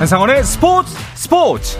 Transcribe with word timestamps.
한상원의 0.00 0.42
스포츠 0.44 0.96
스포츠 1.14 1.78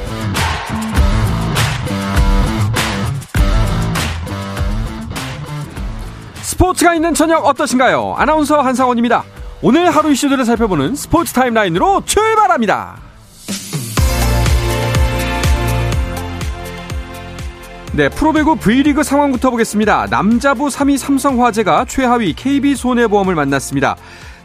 스포츠가 6.43 6.95
있는 6.95 7.15
저녁 7.15 7.47
어떠신가요? 7.47 8.17
아나운서 8.19 8.61
한상원입니다. 8.61 9.25
오늘 9.63 9.91
하루 9.91 10.13
이슈들을 10.13 10.45
살펴보는 10.45 10.97
스포츠 10.97 11.33
타임라인으로 11.33 12.03
출발합니다. 12.05 12.99
네, 17.95 18.11
프로배구 18.11 18.57
V리그 18.57 19.03
상황부터 19.03 19.49
보겠습니다. 19.49 20.09
남자부 20.11 20.67
3위 20.67 20.99
삼성화재가 20.99 21.87
최하위 21.87 22.35
KB손해보험을 22.35 23.35
만났습니다. 23.35 23.97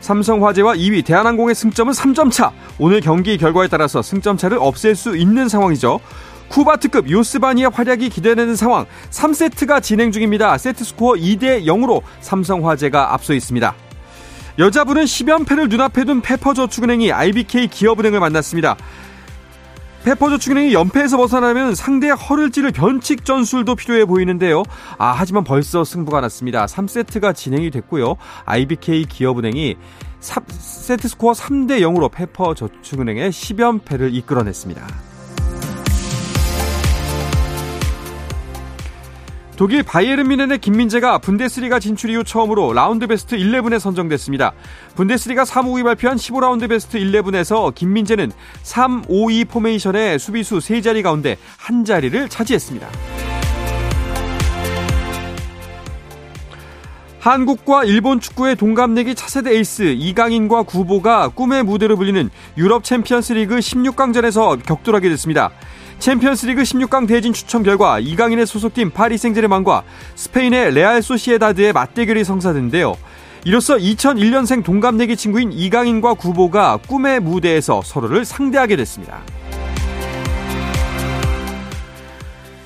삼성화재와 0.06 0.76
2위 0.76 1.04
대한항공의 1.04 1.56
승점은 1.56 1.92
3점 1.92 2.32
차. 2.32 2.52
오늘 2.78 3.02
경기 3.02 3.38
결과에 3.38 3.68
따라서 3.68 4.04
승점 4.04 4.38
차를 4.38 4.60
없앨 4.62 4.96
수 4.96 5.18
있는 5.18 5.50
상황이죠. 5.50 6.00
쿠바트급 6.50 7.10
요스바니의 7.10 7.72
활약이 7.74 8.10
기대되는 8.10 8.56
상황. 8.56 8.86
3세트가 9.10 9.82
진행 9.82 10.12
중입니다. 10.12 10.56
세트 10.60 10.84
스코어 10.84 11.14
2대 11.14 11.66
0으로 11.66 12.04
삼성화재가 12.22 13.16
앞서 13.16 13.34
있습니다. 13.34 13.74
여자분은 14.60 15.06
10연패를 15.06 15.70
눈앞에 15.70 16.06
둔 16.06 16.22
페퍼저축은행이 16.22 17.12
IBK 17.12 17.68
기업은행을 17.68 18.20
만났습니다. 18.20 18.78
페퍼저축은행이 20.06 20.72
연패에서 20.74 21.18
벗어나면 21.18 21.74
상대의 21.74 22.14
허를 22.14 22.52
찌를 22.52 22.72
변칙 22.72 23.26
전술도 23.26 23.76
필요해 23.76 24.06
보이는데요. 24.06 24.62
아, 25.00 25.12
하지만 25.18 25.44
벌써 25.44 25.84
승부가 25.84 26.22
났습니다. 26.22 26.68
3세트가 26.68 27.36
진행이 27.36 27.72
됐고요. 27.72 28.16
IBK 28.46 29.06
기업은행이 29.06 29.78
3, 30.20 30.44
세트 30.48 31.08
스코어 31.08 31.34
3대 31.34 31.82
0으로 31.82 32.12
페퍼저축은행의 32.12 33.32
10연패를 33.32 34.14
이끌어냈습니다. 34.14 35.05
독일 39.58 39.84
바이에른 39.84 40.28
뮌헨의 40.28 40.60
김민재가 40.60 41.20
분데스리가 41.20 41.80
진출 41.80 42.10
이후 42.10 42.26
처음으로 42.26 42.74
라운드 42.74 43.08
베스트 43.08 43.38
11에 43.38 43.80
선정됐습니다. 43.80 44.52
분데스리가 44.96 45.46
3, 45.46 45.68
5위 45.68 45.84
발표한 45.86 46.18
15라운드 46.18 46.68
베스트 46.68 47.00
11에서 47.00 47.74
김민재는 47.74 48.34
3, 48.64 49.04
5, 49.08 49.32
2 49.32 49.46
포메이션의 49.46 50.20
수비수 50.20 50.58
3자리 50.58 51.04
가운데 51.04 51.38
한 51.58 51.86
자리를 51.86 52.28
차지했습니다. 52.28 52.90
한국과 57.20 57.86
일본 57.86 58.20
축구의 58.20 58.56
동갑내기 58.56 59.16
차세대 59.16 59.52
에이스 59.56 59.96
이강인과 59.98 60.62
구보가 60.64 61.30
꿈의 61.30 61.64
무대로 61.64 61.96
불리는 61.96 62.30
유럽 62.56 62.84
챔피언스 62.84 63.34
리그 63.34 63.58
16강전에서 63.58 64.64
격돌하게 64.64 65.10
됐습니다. 65.10 65.50
챔피언스리그 66.00 66.64
16강 66.64 67.08
대진 67.08 67.34
추첨 67.34 67.64
결과 67.64 68.00
이강인의 68.00 68.46
소속팀 68.46 68.92
파리 68.92 69.18
생제르맹과 69.18 69.84
스페인의 70.16 70.74
레알 70.74 71.02
소시에다드의 71.02 71.74
맞대결이 71.74 72.24
성사됐는데요. 72.24 72.96
이로써 73.46 73.76
2001년생 73.78 74.64
동갑내기 74.64 75.16
친구인 75.16 75.52
이강인과 75.52 76.16
구보가 76.16 76.78
꿈의 76.88 77.20
무대에서 77.20 77.82
서로를 77.84 78.26
상대하게 78.26 78.76
됐습니다. 78.76 79.22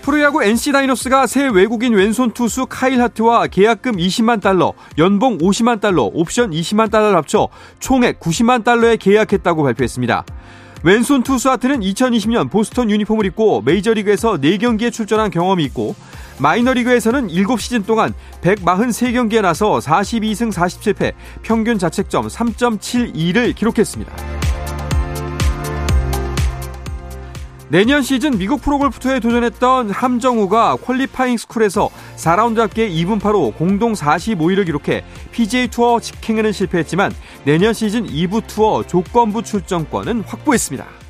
프로야구 0.01 0.43
NC 0.43 0.71
다이노스가 0.71 1.27
새 1.27 1.47
외국인 1.47 1.93
왼손 1.93 2.31
투수 2.31 2.65
카일 2.67 2.99
하트와 3.01 3.45
계약금 3.47 3.97
20만 3.97 4.41
달러, 4.41 4.73
연봉 4.97 5.37
50만 5.37 5.81
달러, 5.81 6.03
옵션 6.03 6.49
20만 6.49 6.89
달러를 6.89 7.17
합쳐 7.17 7.49
총액 7.79 8.19
90만 8.19 8.63
달러에 8.63 8.95
계약했다고 8.95 9.61
발표했습니다. 9.61 10.25
왼손 10.83 11.23
투수 11.23 11.49
하트는 11.49 11.81
2020년 11.81 12.49
보스턴 12.49 12.89
유니폼을 12.89 13.25
입고 13.25 13.61
메이저리그에서 13.61 14.33
4경기에 14.37 14.93
출전한 14.93 15.29
경험이 15.29 15.65
있고 15.65 15.95
마이너리그에서는 16.39 17.27
7시즌 17.27 17.85
동안 17.85 18.13
143경기에 18.41 19.41
나서 19.41 19.79
42승 19.79 20.53
47패, 20.53 21.13
평균 21.41 21.77
자책점 21.77 22.27
3.72를 22.27 23.53
기록했습니다. 23.55 24.13
내년 27.71 28.01
시즌 28.01 28.39
미국 28.39 28.63
프로골프 28.63 28.99
투어에 28.99 29.19
도전했던 29.19 29.91
함정우가 29.91 30.77
퀄리파잉 30.77 31.37
스쿨에서 31.37 31.91
4라운드 32.15 32.57
합계 32.57 32.89
2분파로 32.89 33.55
공동 33.55 33.93
45위를 33.93 34.65
기록해 34.65 35.03
PGA 35.31 35.67
투어 35.67 35.99
직행에는 35.99 36.51
실패했지만 36.51 37.13
내년 37.45 37.73
시즌 37.73 38.07
2부 38.07 38.47
투어 38.47 38.81
조건부 38.81 39.43
출전권은 39.43 40.21
확보했습니다. 40.21 41.08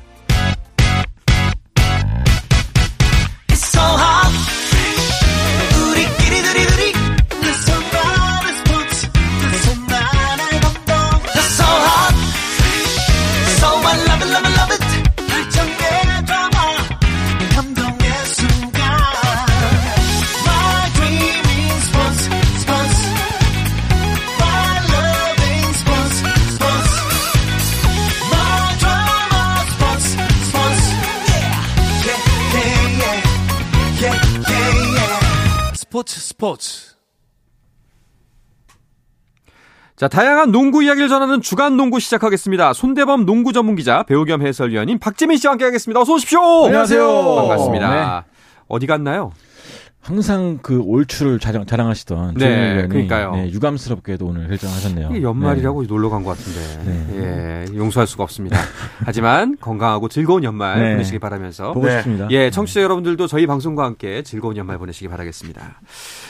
스포츠 36.50 36.90
자, 39.96 40.08
다양한 40.08 40.50
농구 40.50 40.82
이야기를 40.82 41.08
전하는 41.10 41.42
주간 41.42 41.76
농구 41.76 42.00
시작하겠습니다. 42.00 42.72
손대범 42.72 43.26
농구 43.26 43.52
전문 43.52 43.76
기자, 43.76 44.02
배우 44.02 44.24
겸 44.24 44.40
해설위원인 44.40 44.98
박재민 44.98 45.36
씨와 45.36 45.52
함께 45.52 45.66
하겠습니다. 45.66 46.00
어서 46.00 46.14
오십시오. 46.14 46.40
안녕하세요. 46.64 47.34
반갑습니다. 47.36 48.24
네. 48.26 48.30
어디 48.66 48.86
갔나요? 48.86 49.32
항상 50.02 50.58
그 50.62 50.80
올출을 50.80 51.38
자랑, 51.38 51.66
자랑하시던 51.66 52.34
네, 52.38 52.86
그러니까요. 52.88 53.32
네, 53.32 53.50
유감스럽게도 53.50 54.26
오늘 54.26 54.48
결정하셨네요. 54.48 55.22
연말이라고 55.22 55.82
네. 55.82 55.86
놀러 55.88 56.08
간 56.08 56.24
것 56.24 56.36
같은데 56.38 56.84
네. 56.90 57.66
예, 57.70 57.76
용서할 57.76 58.06
수가 58.06 58.24
없습니다. 58.24 58.58
하지만 59.04 59.56
건강하고 59.60 60.08
즐거운 60.08 60.42
연말 60.42 60.80
네. 60.82 60.90
보내시기 60.92 61.18
바라면서 61.18 61.72
보고 61.74 61.88
싶습니다. 61.90 62.28
예, 62.30 62.50
청취자 62.50 62.80
여러분들도 62.82 63.26
저희 63.26 63.46
방송과 63.46 63.84
함께 63.84 64.22
즐거운 64.22 64.56
연말 64.56 64.78
보내시기 64.78 65.08
바라겠습니다. 65.08 65.80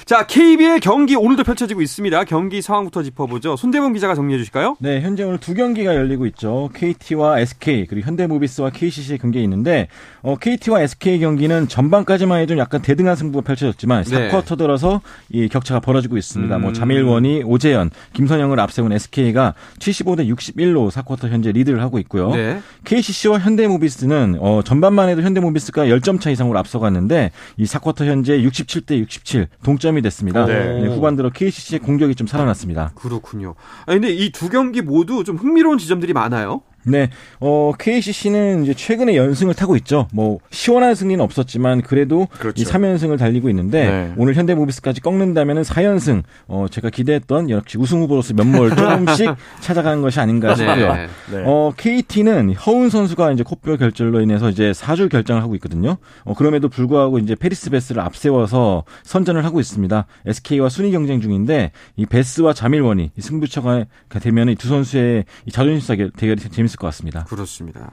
자, 0.04 0.26
KBL 0.26 0.80
경기 0.80 1.14
오늘도 1.14 1.44
펼쳐지고 1.44 1.80
있습니다. 1.80 2.24
경기 2.24 2.62
상황부터 2.62 3.04
짚어보죠. 3.04 3.54
손대범 3.56 3.92
기자가 3.92 4.16
정리해 4.16 4.38
주실까요? 4.38 4.76
네, 4.80 5.00
현재 5.00 5.22
오늘 5.22 5.38
두 5.38 5.54
경기가 5.54 5.94
열리고 5.94 6.26
있죠. 6.26 6.70
KT와 6.74 7.38
SK 7.40 7.86
그리고 7.86 8.06
현대모비스와 8.08 8.70
KCC의 8.70 9.18
경기가 9.18 9.42
있는데 9.44 9.86
어, 10.22 10.36
KT와 10.36 10.82
SK 10.82 11.20
경기는 11.20 11.68
전반까지만 11.68 12.40
해도 12.40 12.58
약간 12.58 12.82
대등한 12.82 13.14
승부가 13.14 13.44
펼쳐 13.44 13.59
펼쳐졌지만 13.60 14.04
네. 14.04 14.30
4쿼터 14.30 14.56
들어서 14.56 15.00
이 15.30 15.48
격차가 15.48 15.80
벌어지고 15.80 16.16
있습니다. 16.16 16.58
뭐 16.58 16.58
음. 16.58 16.62
뭐 16.70 16.72
자밀원이 16.72 17.42
오재현, 17.44 17.90
김선영을 18.12 18.58
앞세운 18.60 18.92
SK가 18.92 19.54
75대 19.78 20.26
61로 20.34 20.90
4쿼터 20.90 21.28
현재 21.28 21.52
리드를 21.52 21.80
하고 21.82 21.98
있고요. 22.00 22.30
네. 22.30 22.60
KCC와 22.84 23.38
현대모비스는 23.38 24.38
어, 24.40 24.62
전반만 24.62 25.08
해도 25.08 25.22
현대모비스가 25.22 25.86
10점 25.86 26.20
차 26.20 26.30
이상으로 26.30 26.58
앞서갔는데 26.58 27.30
이 27.56 27.64
4쿼터 27.64 28.06
현재 28.06 28.38
67대 28.38 28.98
67 28.98 29.48
동점이 29.62 30.02
됐습니다. 30.02 30.46
네. 30.46 30.80
네, 30.80 30.86
후반 30.88 31.16
들어 31.16 31.30
KCC의 31.30 31.80
공격이 31.80 32.14
좀 32.14 32.26
살아났습니다. 32.26 32.92
그렇군요. 32.94 33.54
아 33.86 33.92
근데 33.92 34.10
이 34.10 34.30
두 34.30 34.48
경기 34.48 34.80
모두 34.80 35.22
좀 35.24 35.36
흥미로운 35.36 35.76
지점들이 35.76 36.12
많아요. 36.14 36.62
네, 36.84 37.10
어, 37.40 37.72
KCC는 37.78 38.64
이제 38.64 38.72
최근에 38.72 39.16
연승을 39.16 39.54
타고 39.54 39.76
있죠. 39.76 40.08
뭐, 40.12 40.38
시원한 40.50 40.94
승리는 40.94 41.22
없었지만, 41.22 41.82
그래도 41.82 42.26
그렇죠. 42.38 42.60
이 42.62 42.64
3연승을 42.64 43.18
달리고 43.18 43.50
있는데, 43.50 43.90
네. 43.90 44.12
오늘 44.16 44.34
현대모비스까지 44.34 45.00
꺾는다면은 45.02 45.62
4연승, 45.62 46.22
어, 46.48 46.66
제가 46.70 46.88
기대했던 46.90 47.50
역시 47.50 47.76
우승 47.76 48.00
후보로서 48.00 48.32
면모를 48.34 48.76
조금씩 48.76 49.34
찾아가는 49.60 50.00
것이 50.00 50.20
아닌가 50.20 50.54
네. 50.54 50.56
싶고요. 50.56 50.94
네. 50.94 51.06
네. 51.32 51.42
어, 51.44 51.72
KT는 51.76 52.54
허운 52.54 52.88
선수가 52.88 53.32
이제 53.32 53.42
코뼈 53.42 53.76
결절로 53.76 54.20
인해서 54.22 54.48
이제 54.48 54.70
4주 54.72 55.10
결정을 55.10 55.42
하고 55.42 55.54
있거든요. 55.56 55.96
어, 56.24 56.34
그럼에도 56.34 56.68
불구하고 56.68 57.18
이제 57.18 57.34
패리스 57.34 57.70
배스를 57.70 58.00
앞세워서 58.02 58.84
선전을 59.02 59.44
하고 59.44 59.60
있습니다. 59.60 60.06
SK와 60.26 60.68
순위 60.70 60.92
경쟁 60.92 61.20
중인데, 61.20 61.72
이 61.96 62.06
배스와 62.06 62.52
자밀 62.54 62.82
워니 62.82 63.10
승부처가 63.18 63.84
되면 64.20 64.48
이 64.48 64.54
두 64.60 64.68
선수의 64.68 65.24
이 65.46 65.50
자존심 65.50 65.80
싸 65.80 66.10
대결이 66.16 66.40
재밌 66.50 66.69
재밌을 66.70 66.78
것 66.78 66.86
같습니다. 66.88 67.24
그렇습니다. 67.24 67.90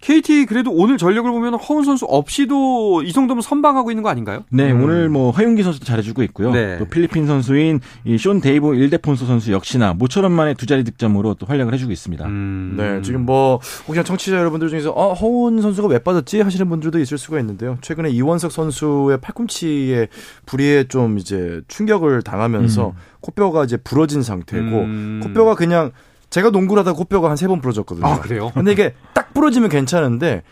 KT 0.00 0.46
그래도 0.46 0.70
오늘 0.72 0.96
전력을 0.98 1.30
보면 1.30 1.54
허훈 1.54 1.84
선수 1.84 2.04
없이도 2.06 3.02
이 3.02 3.12
정도면 3.12 3.42
선방하고 3.42 3.90
있는 3.90 4.02
거 4.02 4.08
아닌가요? 4.08 4.44
네, 4.50 4.72
음. 4.72 4.82
오늘 4.82 5.08
뭐 5.08 5.30
하윤기 5.30 5.62
선수도 5.62 5.84
잘해주고 5.84 6.22
있고요. 6.24 6.50
네. 6.52 6.78
또 6.78 6.86
필리핀 6.86 7.26
선수인 7.26 7.80
이쇼 8.04 8.40
데이브 8.40 8.74
일데폰소 8.74 9.26
선수 9.26 9.52
역시나 9.52 9.94
모처럼 9.94 10.32
만에 10.32 10.54
두 10.54 10.66
자리 10.66 10.84
득점으로 10.84 11.34
또 11.34 11.46
활약을 11.46 11.72
해주고 11.74 11.92
있습니다. 11.92 12.24
음. 12.26 12.74
네, 12.76 13.02
지금 13.02 13.24
뭐 13.24 13.60
혹시나 13.86 14.02
청취자 14.02 14.36
여러분들 14.36 14.68
중에서 14.68 14.90
어, 14.90 15.12
허운 15.12 15.60
선수가 15.60 15.88
왜 15.88 15.98
빠졌지 15.98 16.40
하시는 16.40 16.68
분들도 16.68 16.98
있을 16.98 17.18
수가 17.18 17.38
있는데요. 17.40 17.78
최근에 17.82 18.10
이원석 18.10 18.52
선수의 18.52 19.20
팔꿈치에 19.20 20.08
불의에 20.46 20.84
좀 20.84 21.18
이제 21.18 21.60
충격을 21.68 22.22
당하면서 22.22 22.88
음. 22.88 22.92
코뼈가 23.20 23.64
이제 23.64 23.76
부러진 23.76 24.22
상태고 24.22 24.80
음. 24.80 25.20
코뼈가 25.22 25.54
그냥 25.54 25.92
제가 26.30 26.50
농구를 26.50 26.80
하다 26.80 26.92
코뼈가 26.94 27.28
한 27.30 27.36
세 27.36 27.46
번 27.48 27.60
부러졌거든요. 27.60 28.06
아, 28.06 28.20
그래요? 28.20 28.50
근데 28.54 28.72
이게 28.72 28.94
딱 29.14 29.32
부러지면 29.34 29.68
괜찮은데 29.70 30.42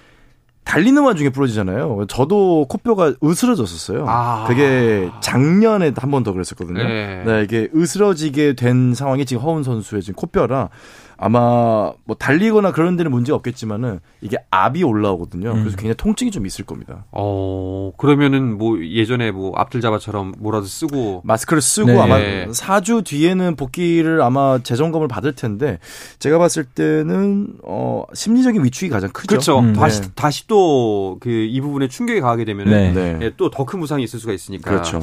달리는 0.65 1.00
와중에 1.03 1.29
부러지잖아요. 1.29 2.06
저도 2.09 2.65
코뼈가 2.69 3.12
으스러졌었어요. 3.23 4.06
아. 4.09 4.47
그게 4.49 5.11
작년에 5.21 5.93
한 5.97 6.11
번 6.11 6.23
더 6.25 6.32
그랬었거든요. 6.32 6.82
네. 6.82 7.23
네. 7.26 7.43
이게 7.43 7.69
으스러지게 7.75 8.55
된 8.55 8.94
상황이 8.94 9.26
지금 9.26 9.43
허운 9.43 9.62
선수의 9.62 10.00
지금 10.03 10.15
코뼈라 10.17 10.71
아마 11.16 11.93
뭐 12.05 12.16
달리거나 12.19 12.72
그런 12.72 12.96
데는 12.96 13.11
문제 13.11 13.32
없겠지만은 13.32 14.00
이게 14.20 14.37
압이 14.50 14.82
올라오거든요. 14.82 15.50
음. 15.52 15.61
그래서 15.61 15.76
굉장히 15.76 15.94
통증이 15.96 16.31
좀 16.31 16.46
있을 16.46 16.64
겁니다. 16.64 17.05
어 17.12 17.93
그러면은 17.96 18.58
뭐 18.58 18.78
예전에 18.84 19.31
뭐 19.31 19.52
앞들 19.56 19.81
잡아처럼 19.81 20.34
뭐라도 20.38 20.66
쓰고 20.66 21.22
마스크를 21.25 21.62
쓰고 21.62 21.93
네. 21.93 22.00
아마 22.00 22.19
4주 22.19 23.05
뒤에는 23.05 23.56
복귀를 23.56 24.22
아마 24.22 24.58
재점검을 24.62 25.06
받을 25.08 25.32
텐데 25.34 25.78
제가 26.19 26.38
봤을 26.38 26.64
때는 26.64 27.49
어 27.62 28.05
심리적인 28.12 28.64
위축이 28.64 28.88
가장 28.90 29.11
크죠. 29.11 29.26
그렇죠. 29.28 29.58
음. 29.61 29.72
다시 29.72 30.00
네. 30.02 30.08
다시 30.14 30.46
또 30.49 31.16
그 31.20 31.44
이 31.44 31.61
부분에 31.61 31.88
충격이 31.88 32.20
가게 32.20 32.44
되면은 32.44 32.94
네. 32.94 33.12
네. 33.19 33.31
또더 33.37 33.64
큰 33.64 33.78
부상이 33.81 34.02
있을 34.05 34.19
수가 34.19 34.32
있으니까. 34.32 34.70
그렇죠. 34.70 35.00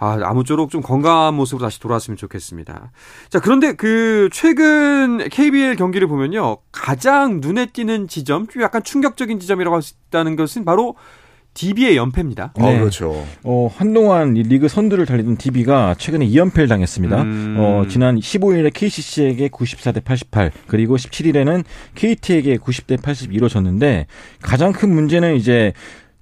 아, 0.00 0.18
아무쪼록 0.22 0.70
좀 0.70 0.80
건강한 0.80 1.34
모습으로 1.34 1.66
다시 1.66 1.78
돌아왔으면 1.78 2.16
좋겠습니다. 2.16 2.90
자, 3.28 3.38
그런데 3.38 3.74
그 3.74 4.30
최근 4.32 5.28
KBL 5.28 5.76
경기를 5.76 6.08
보면요. 6.08 6.56
가장 6.72 7.40
눈에 7.40 7.66
띄는 7.66 8.08
지점, 8.08 8.46
약간 8.60 8.82
충격적인 8.82 9.38
지점이라고 9.38 9.76
할 9.76 9.82
수 9.82 9.94
있다는 10.08 10.36
것은 10.36 10.64
바로 10.64 10.96
DB의 11.54 11.96
연패입니다. 11.96 12.52
네. 12.56 12.76
어, 12.76 12.78
그렇죠. 12.78 13.26
어, 13.42 13.68
한동안 13.76 14.36
이 14.36 14.42
리그 14.42 14.68
선두를 14.68 15.04
달리던 15.04 15.36
DB가 15.36 15.96
최근에 15.98 16.26
2연패를 16.28 16.68
당했습니다. 16.68 17.22
음... 17.22 17.56
어, 17.58 17.84
지난 17.88 18.16
15일에 18.16 18.70
KCC에게 18.72 19.48
94대 19.48 20.02
88, 20.04 20.52
그리고 20.68 20.96
17일에는 20.96 21.64
KT에게 21.96 22.56
90대 22.58 22.98
82로 23.00 23.48
졌는데 23.48 24.06
가장 24.40 24.72
큰 24.72 24.94
문제는 24.94 25.34
이제 25.36 25.72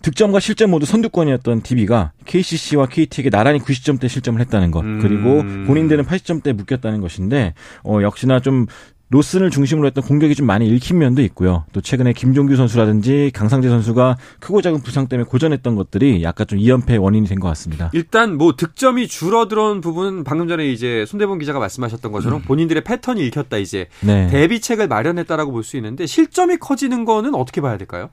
득점과 0.03 0.41
실점 0.41 0.71
모두 0.71 0.87
선두권이었던 0.87 1.63
DB가 1.63 2.13
KCC와 2.25 2.87
KT에게 2.87 3.31
나란히 3.31 3.59
90점대 3.59 4.09
실점을 4.09 4.41
했다는 4.41 4.71
것, 4.71 4.81
음. 4.85 5.01
그리고 5.03 5.43
본인들은 5.67 6.05
80점대에 6.05 6.53
묶였다는 6.53 7.01
것인데, 7.01 7.55
어, 7.85 8.01
역시나 8.03 8.41
좀 8.41 8.67
로슨을 9.11 9.49
중심으로 9.51 9.87
했던 9.87 10.05
공격이 10.05 10.35
좀 10.35 10.47
많이 10.47 10.69
읽힌 10.69 10.99
면도 10.99 11.23
있고요. 11.23 11.65
또 11.73 11.81
최근에 11.81 12.13
김종규 12.13 12.57
선수라든지 12.57 13.31
강상재 13.35 13.67
선수가 13.71 14.19
크고 14.39 14.61
작은 14.61 14.83
부상 14.83 15.09
때문에 15.09 15.27
고전했던 15.27 15.77
것들이 15.77 16.23
약간 16.23 16.47
좀 16.47 16.59
2연패의 16.59 17.03
원인이 17.03 17.27
된 17.27 17.41
것 17.41 17.49
같습니다. 17.49 17.91
일단 17.95 18.37
뭐 18.37 18.55
득점이 18.55 19.09
줄어들은 19.09 19.81
부분 19.81 20.25
방금 20.25 20.47
전에 20.47 20.69
이제 20.71 21.07
손대범 21.09 21.39
기자가 21.39 21.59
말씀하셨던 21.59 22.13
것처럼 22.13 22.41
음. 22.41 22.43
본인들의 22.43 22.85
패턴이 22.85 23.27
읽혔다 23.29 23.57
이제 23.57 23.87
네. 24.03 24.27
대비책을 24.29 24.89
마련했다라고 24.89 25.53
볼 25.53 25.63
수 25.65 25.77
있는데 25.79 26.05
실점이 26.05 26.59
커지는 26.59 27.07
거는 27.07 27.35
어떻게 27.35 27.63
봐야 27.63 27.79
될까요? 27.79 28.11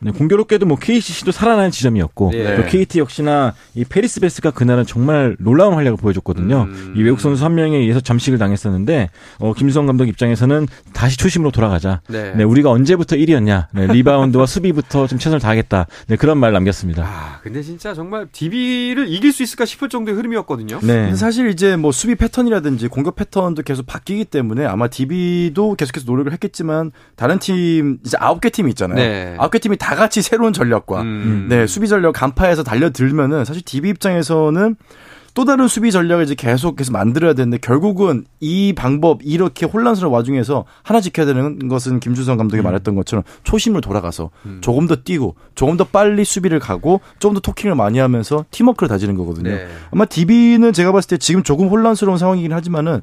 네, 0.00 0.12
공교롭게도 0.12 0.66
뭐 0.66 0.78
KCC도 0.78 1.32
살아나는 1.32 1.70
지점이었고 1.70 2.30
네. 2.32 2.56
또 2.56 2.64
KT 2.64 3.00
역시나 3.00 3.54
이 3.74 3.84
페리스 3.84 4.20
베스가 4.20 4.52
그날은 4.52 4.86
정말 4.86 5.36
놀라운 5.40 5.74
활약을 5.74 5.96
보여줬거든요. 5.96 6.68
음. 6.70 6.94
이 6.96 7.02
외국 7.02 7.20
선수 7.20 7.44
한 7.44 7.54
명에 7.56 7.76
의해서 7.76 8.00
잠식을 8.00 8.38
당했었는데 8.38 9.10
어, 9.40 9.54
김수성 9.54 9.86
감독 9.86 10.06
입장에서는 10.06 10.68
다시 10.92 11.16
초심으로 11.16 11.50
돌아가자. 11.50 12.00
네. 12.08 12.32
네 12.36 12.44
우리가 12.44 12.70
언제부터 12.70 13.16
1위였냐. 13.16 13.66
네, 13.72 13.86
리바운드와 13.88 14.46
수비부터 14.46 15.08
좀 15.08 15.18
최선을 15.18 15.40
다하겠다. 15.40 15.86
네, 16.06 16.16
그런 16.16 16.38
말 16.38 16.52
남겼습니다. 16.52 17.04
아, 17.04 17.40
근데 17.42 17.62
진짜 17.62 17.92
정말 17.92 18.28
DB를 18.30 19.08
이길 19.08 19.32
수 19.32 19.42
있을까 19.42 19.64
싶을 19.64 19.88
정도의 19.88 20.16
흐름이었거든요. 20.16 20.78
네. 20.82 21.14
사실 21.16 21.48
이제 21.48 21.76
뭐 21.76 21.90
수비 21.90 22.14
패턴이라든지 22.14 22.86
공격 22.88 23.16
패턴도 23.16 23.62
계속 23.62 23.86
바뀌기 23.86 24.26
때문에 24.26 24.64
아마 24.64 24.86
DB도 24.86 25.74
계속해서 25.74 26.06
노력을 26.06 26.32
했겠지만 26.32 26.92
다른 27.16 27.40
팀 27.40 27.98
이제 28.04 28.16
아홉 28.20 28.40
개 28.40 28.50
팀이 28.50 28.70
있잖아요. 28.70 28.96
네. 28.96 29.34
아홉 29.38 29.50
개 29.50 29.58
팀이 29.58 29.76
다 29.76 29.87
같이 29.94 30.22
새로운 30.22 30.52
전략과 30.52 31.02
음. 31.02 31.46
네 31.48 31.66
수비 31.66 31.88
전력 31.88 32.12
간파해서 32.12 32.62
달려들면은 32.62 33.44
사실 33.44 33.62
DB 33.62 33.90
입장에서는 33.90 34.76
또 35.38 35.44
다른 35.44 35.68
수비 35.68 35.92
전략을 35.92 36.24
이제 36.24 36.34
계속해서 36.34 36.90
만들어야 36.90 37.32
되는데 37.32 37.58
결국은 37.58 38.24
이 38.40 38.72
방법 38.72 39.20
이렇게 39.22 39.66
혼란스러운 39.66 40.12
와중에서 40.12 40.64
하나 40.82 41.00
지켜야 41.00 41.26
되는 41.26 41.68
것은 41.68 42.00
김주성 42.00 42.36
감독이 42.38 42.60
음. 42.60 42.64
말했던 42.64 42.96
것처럼 42.96 43.22
초심을 43.44 43.80
돌아가서 43.80 44.30
음. 44.46 44.58
조금 44.62 44.88
더 44.88 44.96
뛰고 44.96 45.36
조금 45.54 45.76
더 45.76 45.84
빨리 45.84 46.24
수비를 46.24 46.58
가고 46.58 47.00
조금 47.20 47.34
더 47.34 47.40
토킹을 47.40 47.76
많이 47.76 48.00
하면서 48.00 48.44
팀워크를 48.50 48.88
다지는 48.88 49.14
거거든요. 49.14 49.50
네. 49.50 49.68
아마 49.92 50.06
DB는 50.06 50.72
제가 50.72 50.90
봤을 50.90 51.08
때 51.08 51.18
지금 51.18 51.44
조금 51.44 51.68
혼란스러운 51.68 52.18
상황이긴 52.18 52.52
하지만은 52.52 53.00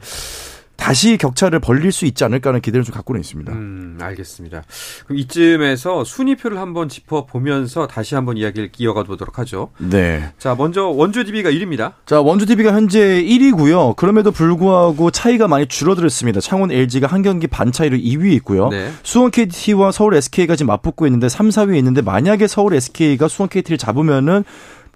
다시 0.75 1.18
격차를 1.18 1.60
벌릴 1.60 1.92
수 1.92 2.06
있지 2.06 2.24
않을까 2.24 2.50
하는 2.50 2.62
기대를 2.62 2.83
좀 2.83 2.94
갖고는 2.94 3.22
있습니다. 3.22 3.51
음, 3.54 3.98
알겠습니다. 4.01 4.63
그럼 5.06 5.19
이쯤에서 5.19 6.04
순위표를 6.04 6.57
한번 6.57 6.89
짚어보면서 6.89 7.88
다시 7.88 8.16
한번 8.16 8.38
이야기를 8.38 8.72
이어가 8.77 9.04
보도록 9.04 9.39
하죠. 9.39 9.72
네. 9.77 10.31
자, 10.38 10.56
먼저 10.56 10.86
원주 10.86 11.24
DB가 11.25 11.50
1위입니다. 11.51 11.94
자, 12.06 12.22
원주 12.22 12.45
DB가 12.45 12.74
현재 12.74 13.24
1위고요. 13.24 13.95
그럼에도 13.95 14.31
불구하고 14.31 15.12
차이가 15.12 15.48
많이 15.48 15.66
줄어들었습니다. 15.66 16.39
창원 16.42 16.72
LG가 16.72 17.07
한 17.07 17.21
경기 17.21 17.48
반 17.48 17.71
차이로 17.71 17.98
2위에 17.98 18.33
있고요. 18.33 18.69
네. 18.69 18.92
수원 19.04 19.31
KT와 19.31 19.92
서울 19.92 20.16
SK가 20.16 20.56
지금 20.56 20.68
맞붙고 20.68 21.07
있는데 21.07 21.30
3, 21.30 21.50
4위에 21.50 21.78
있는데 21.78 22.01
만약에 22.01 22.48
서울 22.48 22.74
SK가 22.74 23.28
수원 23.28 23.50
KT를 23.50 23.78
잡으면은 23.78 24.44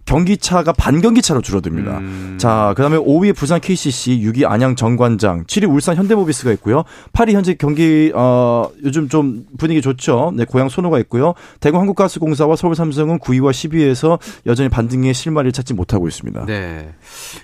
경기차가 0.10 0.74
반경기차로 0.74 1.42
줄어듭니다. 1.42 2.00
음. 2.00 2.36
자, 2.40 2.74
그다음에 2.76 2.98
5위 2.98 3.36
부산 3.36 3.62
KCC, 3.62 4.22
6위 4.22 4.44
안양 4.50 4.76
정관장, 4.76 5.44
7위 5.44 5.70
울산 5.70 5.96
현대모비스가 5.98 6.52
있고요. 6.54 6.84
8위 7.14 7.34
현재 7.34 7.54
경기 7.54 8.12
어 8.16 8.68
요즘 8.84 9.08
좀 9.08 9.46
분위기 9.60 9.84
좋죠. 9.84 10.34
네, 10.36 10.46
고향 10.46 10.68
소노가 10.68 10.98
있고요. 11.02 11.36
대구 11.60 11.78
한국가스공사와 11.78 12.56
서울 12.56 12.74
삼성은 12.74 13.20
9위와 13.20 13.52
10위에서 13.52 14.18
여전히 14.48 14.68
반등의 14.70 15.14
실마리를 15.14 15.52
찾지 15.52 15.76
못하고 15.76 16.08
있습니다. 16.08 16.46
네. 16.48 16.90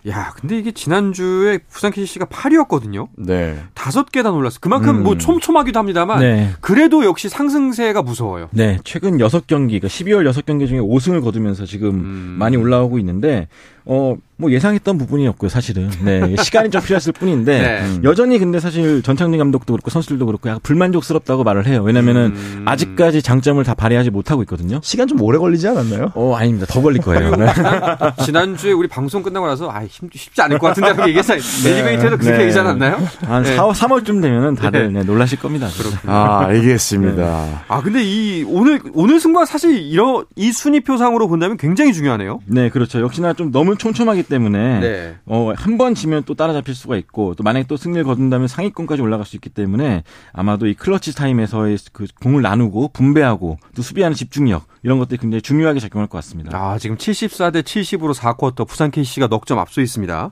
야, 0.09 0.33
근데 0.35 0.57
이게 0.57 0.71
지난주에 0.71 1.59
부산 1.69 1.91
KCC가 1.91 2.25
8위였거든요. 2.25 3.09
네. 3.15 3.61
다섯 3.75 4.11
개다 4.11 4.31
놀랐어요. 4.31 4.57
그만큼 4.59 4.93
뭐 4.93 5.01
음. 5.01 5.03
뭐 5.03 5.17
촘촘하기도 5.19 5.77
합니다만 5.77 6.19
네. 6.19 6.49
그래도 6.61 7.05
역시 7.05 7.29
상승세가 7.29 8.01
무서워요. 8.01 8.49
네, 8.51 8.79
최근 8.83 9.19
6경기, 9.19 9.79
그러니까 9.79 9.87
12월 9.87 10.27
6경기 10.31 10.67
중에 10.67 10.79
5승을 10.79 11.23
거두면서 11.23 11.67
지금 11.67 11.89
음. 11.89 12.35
많이 12.39 12.54
올라오고 12.55 12.99
있는데 12.99 13.47
어, 13.85 14.15
뭐 14.37 14.51
예상했던 14.51 14.97
부분이었고요, 14.97 15.47
사실은. 15.47 15.89
네. 16.03 16.35
시간이 16.41 16.69
좀 16.69 16.81
필요했을 16.81 17.13
뿐인데, 17.13 17.61
네. 17.61 17.81
음. 17.85 18.01
여전히 18.03 18.37
근데 18.37 18.59
사실 18.59 19.01
전창진 19.01 19.37
감독도 19.37 19.73
그렇고 19.73 19.89
선수들도 19.89 20.25
그렇고 20.25 20.49
약간 20.49 20.59
불만족스럽다고 20.61 21.43
말을 21.43 21.67
해요. 21.67 21.83
왜냐면은 21.83 22.33
음. 22.35 22.63
아직까지 22.65 23.21
장점을 23.21 23.63
다 23.63 23.73
발휘하지 23.75 24.09
못하고 24.09 24.41
있거든요. 24.43 24.79
시간 24.83 25.07
좀 25.07 25.21
오래 25.21 25.37
걸리지 25.37 25.67
않았나요? 25.67 26.11
어, 26.15 26.35
아닙니다. 26.35 26.65
더 26.67 26.81
걸릴 26.81 27.01
거예요. 27.01 27.35
네. 27.35 27.45
지난주에 28.25 28.73
우리 28.73 28.87
방송 28.87 29.23
끝나고 29.23 29.47
나서, 29.47 29.69
아, 29.69 29.85
힘, 29.85 30.09
쉽지 30.13 30.41
않을 30.41 30.59
것 30.59 30.67
같은데 30.67 30.89
하고 30.89 31.03
얘기했어요. 31.07 31.39
매니메이트에서 31.63 32.17
그렇게 32.17 32.31
네. 32.31 32.43
얘기하지 32.43 32.59
않았나요? 32.59 33.07
한 33.21 33.43
네. 33.43 33.55
4, 33.55 33.67
3월쯤 33.69 34.21
되면은 34.21 34.55
다들 34.55 34.91
네. 34.91 34.99
네, 34.99 35.05
놀라실 35.05 35.39
겁니다. 35.39 35.69
그렇군요. 35.77 36.11
아, 36.11 36.45
알겠습니다. 36.47 37.63
아, 37.67 37.81
근데 37.81 38.03
이, 38.03 38.43
오늘, 38.47 38.81
오늘 38.93 39.19
승부가 39.19 39.45
사실 39.45 39.77
이런, 39.77 40.25
이 40.35 40.51
순위표상으로 40.51 41.27
본다면 41.27 41.55
굉장히 41.57 41.93
중요하네요. 41.93 42.39
네, 42.47 42.69
그렇죠. 42.69 42.99
역시나 42.99 43.33
좀 43.33 43.51
너무 43.51 43.74
촘촘하기 43.77 44.23
때문에 44.23 44.79
네. 44.79 45.15
어, 45.25 45.51
한 45.55 45.77
번 45.77 45.93
지면 45.95 46.23
또 46.25 46.35
따라잡힐 46.35 46.73
수가 46.75 46.95
있고 46.97 47.33
또 47.35 47.43
만약에 47.43 47.65
또 47.67 47.75
승리를 47.77 48.03
거둔다면 48.05 48.47
상위권까지 48.47 49.01
올라갈 49.01 49.25
수 49.25 49.35
있기 49.35 49.49
때문에 49.49 50.03
아마도 50.33 50.67
이 50.67 50.73
클러치 50.73 51.15
타임에서의 51.15 51.77
그 51.93 52.05
공을 52.21 52.41
나누고 52.41 52.89
분배하고 52.89 53.57
또 53.75 53.81
수비하는 53.81 54.15
집중력 54.15 54.65
이런 54.83 54.99
것들이 54.99 55.17
굉장히 55.19 55.41
중요하게 55.41 55.79
작용할 55.79 56.07
것 56.07 56.17
같습니다. 56.19 56.57
아, 56.57 56.77
지금 56.77 56.95
74대 56.97 57.63
70으로 57.63 58.13
4쿼터 58.13 58.67
부산 58.67 58.91
KC가 58.91 59.27
넉 59.27 59.45
점 59.45 59.59
앞서 59.59 59.81
있습니다. 59.81 60.31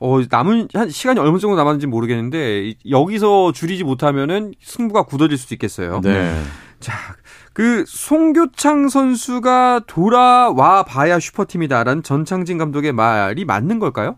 어, 0.00 0.20
남은 0.30 0.68
한 0.74 0.90
시간이 0.90 1.20
얼마 1.20 1.38
정도 1.38 1.56
남았는지 1.56 1.86
모르겠는데 1.86 2.74
여기서 2.90 3.52
줄이지 3.52 3.84
못하면은 3.84 4.52
승부가 4.62 5.02
굳어질 5.04 5.36
수도 5.38 5.54
있겠어요. 5.54 6.00
네. 6.02 6.34
자, 6.80 6.94
그 7.52 7.84
송교창 7.86 8.88
선수가 8.88 9.82
돌아와 9.86 10.84
봐야 10.84 11.18
슈퍼팀이다라는 11.18 12.02
전창진 12.02 12.58
감독의 12.58 12.92
말이 12.92 13.44
맞는 13.44 13.78
걸까요? 13.78 14.16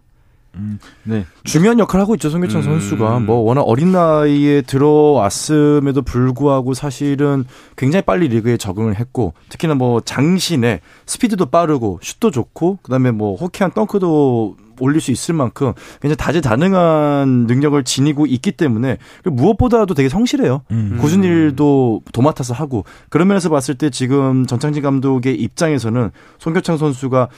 음, 0.56 0.78
네. 1.04 1.24
중요한 1.44 1.78
역할을 1.78 2.02
하고 2.02 2.14
있죠, 2.14 2.28
송교창 2.28 2.60
음. 2.60 2.64
선수가. 2.64 3.20
뭐, 3.20 3.36
워낙 3.36 3.62
어린 3.62 3.92
나이에 3.92 4.62
들어왔음에도 4.62 6.02
불구하고 6.02 6.74
사실은 6.74 7.44
굉장히 7.76 8.02
빨리 8.02 8.28
리그에 8.28 8.56
적응을 8.56 8.98
했고, 8.98 9.34
특히나 9.48 9.74
뭐, 9.74 10.00
장신에 10.00 10.80
스피드도 11.06 11.46
빠르고, 11.46 12.00
슛도 12.02 12.32
좋고, 12.32 12.80
그 12.82 12.90
다음에 12.90 13.12
뭐, 13.12 13.36
호키한 13.36 13.72
덩크도 13.72 14.56
올릴 14.80 15.00
수 15.00 15.10
있을 15.10 15.34
만큼 15.34 15.72
굉장히 16.00 16.16
다재다능한 16.16 17.46
능력을 17.46 17.82
지니고 17.84 18.26
있기 18.26 18.52
때문에 18.52 18.98
무엇보다도 19.24 19.94
되게 19.94 20.08
성실해요. 20.08 20.62
음. 20.70 20.98
굳은 21.00 21.24
일도 21.24 22.02
도맡아서 22.12 22.54
하고 22.54 22.84
그런 23.08 23.28
면에서 23.28 23.48
봤을 23.48 23.74
때 23.74 23.90
지금 23.90 24.46
전창진 24.46 24.82
감독의 24.82 25.34
입장에서는 25.40 26.10
송교창 26.38 26.78
선수가 26.78 27.28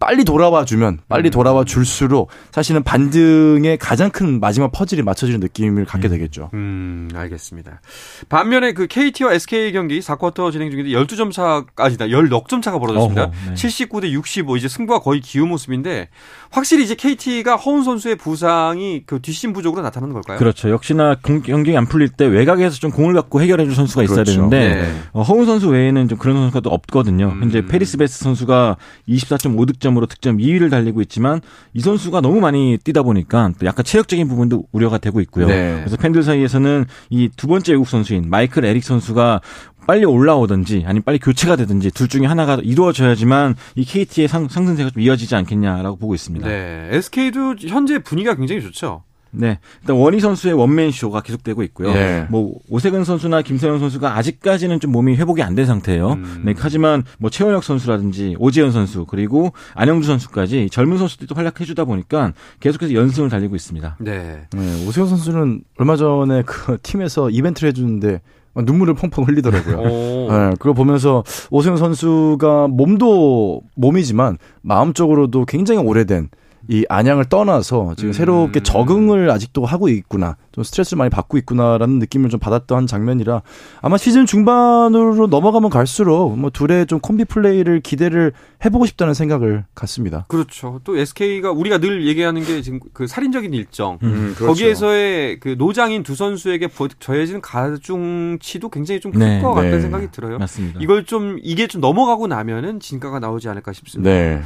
빨리 0.00 0.24
돌아와 0.24 0.64
주면 0.64 0.98
빨리 1.08 1.28
음. 1.28 1.30
돌아와 1.30 1.62
줄수록 1.62 2.30
사실은 2.52 2.82
반등의 2.82 3.76
가장 3.76 4.10
큰 4.10 4.40
마지막 4.40 4.72
퍼즐이 4.72 5.02
맞춰지는 5.02 5.40
느낌을 5.40 5.84
갖게 5.84 6.08
음. 6.08 6.10
되겠죠. 6.10 6.50
음, 6.54 7.10
알겠습니다. 7.14 7.82
반면에 8.30 8.72
그 8.72 8.86
KT와 8.86 9.34
SK 9.34 9.72
경기 9.72 10.00
4쿼터 10.00 10.50
진행 10.52 10.70
중인데 10.70 10.90
12점 10.90 11.30
차까지다. 11.30 12.06
열넉 12.06 12.43
점 12.43 12.62
차가 12.62 12.78
벌어졌습니다. 12.78 13.24
어허, 13.24 13.32
네. 13.50 13.54
79대 13.54 14.10
65 14.10 14.56
이제 14.56 14.68
승부가 14.68 15.00
거의 15.00 15.20
기운 15.20 15.50
모습인데 15.50 16.08
확실히 16.50 16.84
이제 16.84 16.94
KT가 16.94 17.56
허훈 17.56 17.84
선수의 17.84 18.16
부상이 18.16 19.02
그 19.04 19.20
뒷심 19.20 19.52
부족으로 19.52 19.82
나타나는 19.82 20.14
걸까요? 20.14 20.38
그렇죠. 20.38 20.70
역시나 20.70 21.16
경기 21.22 21.76
안 21.76 21.86
풀릴 21.86 22.08
때 22.08 22.24
외곽에서 22.24 22.76
좀 22.76 22.90
공을 22.90 23.12
갖고 23.12 23.42
해결해 23.42 23.66
줄 23.66 23.74
선수가 23.74 24.04
있어야 24.04 24.24
그렇죠. 24.24 24.32
되는데 24.48 24.80
네. 24.80 24.94
어, 25.12 25.20
허훈 25.20 25.44
선수 25.44 25.68
외에는 25.68 26.08
좀 26.08 26.16
그런 26.16 26.36
선수가 26.36 26.60
또 26.60 26.70
없거든요. 26.70 27.32
음. 27.34 27.42
현재 27.42 27.60
패리스 27.66 27.98
배스 27.98 28.18
선수가 28.24 28.78
24.5득점 29.06 29.89
으로 29.96 30.06
득점 30.06 30.38
2위를 30.38 30.70
달리고 30.70 31.00
있지만 31.02 31.40
이 31.74 31.80
선수가 31.80 32.20
너무 32.20 32.40
많이 32.40 32.78
뛰다 32.82 33.02
보니까 33.02 33.52
또 33.58 33.66
약간 33.66 33.84
체력적인 33.84 34.28
부분도 34.28 34.66
우려가 34.72 34.98
되고 34.98 35.20
있고요. 35.20 35.46
네. 35.46 35.76
그래서 35.78 35.96
팬들 35.96 36.22
사이에서는 36.22 36.84
이 37.10 37.28
두 37.36 37.46
번째 37.46 37.72
외국 37.72 37.88
선수인 37.88 38.28
마이클 38.28 38.64
에릭 38.64 38.84
선수가 38.84 39.40
빨리 39.86 40.04
올라오든지 40.04 40.84
아니면 40.86 41.02
빨리 41.04 41.18
교체가 41.18 41.56
되든지 41.56 41.90
둘 41.92 42.06
중에 42.06 42.26
하나가 42.26 42.56
이루어져야지만 42.62 43.56
이 43.76 43.84
KT의 43.84 44.28
상, 44.28 44.46
상승세가 44.48 44.90
좀 44.90 45.02
이어지지 45.02 45.34
않겠냐라고 45.34 45.96
보고 45.96 46.14
있습니다. 46.14 46.46
네. 46.46 46.88
SK도 46.92 47.56
현재 47.68 47.98
분위기가 47.98 48.34
굉장히 48.36 48.60
좋죠. 48.62 49.02
네. 49.32 49.58
일단 49.82 49.96
원희 49.96 50.20
선수의 50.20 50.54
원맨 50.54 50.90
쇼가 50.90 51.20
계속되고 51.20 51.62
있고요. 51.64 51.92
네. 51.92 52.26
뭐 52.30 52.54
오세근 52.68 53.04
선수나 53.04 53.42
김세영 53.42 53.78
선수가 53.78 54.16
아직까지는 54.16 54.80
좀 54.80 54.92
몸이 54.92 55.16
회복이 55.16 55.42
안 55.42 55.54
된 55.54 55.66
상태예요. 55.66 56.12
음. 56.12 56.42
네. 56.44 56.54
하지만 56.56 57.04
뭐 57.18 57.30
최원혁 57.30 57.64
선수라든지 57.64 58.36
오지현 58.38 58.72
선수 58.72 59.04
그리고 59.04 59.52
안영주 59.74 60.06
선수까지 60.06 60.68
젊은 60.70 60.98
선수들도 60.98 61.34
활약해 61.34 61.64
주다 61.64 61.84
보니까 61.84 62.32
계속해서 62.60 62.94
연승을 62.94 63.28
달리고 63.28 63.54
있습니다. 63.56 63.96
네. 64.00 64.46
네. 64.52 64.86
오세훈 64.86 65.08
선수는 65.08 65.62
얼마 65.78 65.96
전에 65.96 66.42
그 66.46 66.78
팀에서 66.82 67.30
이벤트를 67.30 67.68
해 67.68 67.72
주는데 67.72 68.20
눈물을 68.54 68.94
펑펑 68.94 69.24
흘리더라고요. 69.24 69.76
네, 69.76 70.54
그거 70.58 70.72
보면서 70.72 71.22
오세훈 71.50 71.76
선수가 71.76 72.66
몸도 72.68 73.62
몸이지만 73.76 74.38
마음적으로도 74.62 75.44
굉장히 75.46 75.80
오래된 75.80 76.28
이 76.68 76.84
안양을 76.88 77.24
떠나서 77.26 77.94
지금 77.96 78.10
음. 78.10 78.12
새롭게 78.12 78.60
적응을 78.62 79.30
아직도 79.30 79.64
하고 79.64 79.88
있구나. 79.88 80.36
좀 80.52 80.64
스트레스를 80.64 80.98
많이 80.98 81.10
받고 81.10 81.38
있구나라는 81.38 81.98
느낌을 82.00 82.28
좀 82.28 82.40
받았던 82.40 82.86
장면이라 82.86 83.42
아마 83.82 83.96
시즌 83.96 84.26
중반으로 84.26 85.28
넘어가면 85.28 85.70
갈수록 85.70 86.36
뭐 86.36 86.50
둘의 86.50 86.86
좀 86.86 86.98
콤비 86.98 87.26
플레이를 87.26 87.80
기대를 87.80 88.32
해보고 88.64 88.86
싶다는 88.86 89.14
생각을 89.14 89.64
갖습니다. 89.74 90.26
그렇죠. 90.28 90.80
또 90.84 90.96
SK가 90.96 91.52
우리가 91.52 91.78
늘 91.78 92.06
얘기하는 92.06 92.44
게 92.44 92.62
지금 92.62 92.80
그 92.92 93.06
살인적인 93.06 93.54
일정 93.54 93.98
음, 94.02 94.34
그렇죠. 94.36 94.46
거기에서의 94.46 95.40
그 95.40 95.54
노장인 95.56 96.02
두 96.02 96.14
선수에게 96.14 96.68
저해지는 96.98 97.40
가중치도 97.40 98.68
굉장히 98.70 99.00
좀 99.00 99.12
클것 99.12 99.28
네, 99.28 99.40
같다는 99.40 99.70
네. 99.70 99.80
생각이 99.80 100.08
들어요. 100.10 100.38
맞습니다. 100.38 100.80
이걸 100.82 101.04
좀 101.04 101.38
이게 101.42 101.66
좀 101.68 101.80
넘어가고 101.80 102.26
나면은 102.26 102.80
진가가 102.80 103.20
나오지 103.20 103.48
않을까 103.48 103.72
싶습니다. 103.72 104.10
네. 104.10 104.42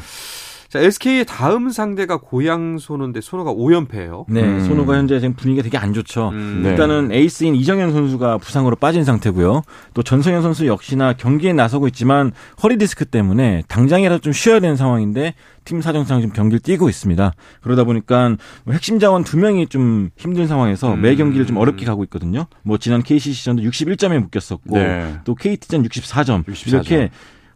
자, 0.75 0.81
SK의 0.81 1.25
다음 1.25 1.71
상대가 1.71 2.17
고양 2.17 2.79
소노인데 2.79 3.21
소노가 3.21 3.55
5연패예요. 3.55 4.25
네, 4.29 4.43
음. 4.43 4.59
소노가 4.67 4.97
현재 4.97 5.21
지금 5.21 5.35
분위기가 5.35 5.63
되게 5.63 5.79
안 5.79 5.93
좋죠. 5.93 6.31
음. 6.31 6.63
네. 6.65 6.71
일단은 6.71 7.13
에이스인 7.13 7.55
이정현 7.55 7.93
선수가 7.93 8.39
부상으로 8.39 8.75
빠진 8.75 9.05
상태고요. 9.05 9.63
또 9.95 10.03
전성현 10.03 10.43
선수 10.43 10.67
역시나 10.67 11.13
경기에 11.13 11.53
나서고 11.53 11.87
있지만 11.87 12.33
허리 12.61 12.77
디스크 12.77 13.05
때문에 13.05 13.63
당장이라도 13.69 14.21
좀 14.21 14.33
쉬어야 14.33 14.59
되는 14.59 14.75
상황인데 14.75 15.35
팀 15.65 15.81
사정상 15.81 16.21
지금 16.21 16.35
경기를 16.35 16.59
뛰고 16.59 16.89
있습니다. 16.89 17.33
그러다 17.61 17.85
보니까 17.85 18.37
뭐 18.65 18.75
핵심 18.75 18.99
자원 18.99 19.23
두 19.23 19.39
명이 19.39 19.69
좀 19.69 20.11
힘든 20.17 20.49
상황에서 20.49 20.95
음. 20.95 21.03
매 21.03 21.15
경기를 21.15 21.47
좀 21.47 21.57
어렵게 21.57 21.87
가고 21.87 22.03
있거든요. 22.03 22.47
뭐 22.65 22.79
지난 22.79 23.05
KCC전도 23.05 23.63
61점에 23.63 24.19
묶였었고 24.19 24.77
네. 24.77 25.21
또 25.23 25.37
KT전 25.37 25.85
64점, 25.85 26.45
64점. 26.47 26.69
이렇게 26.69 27.11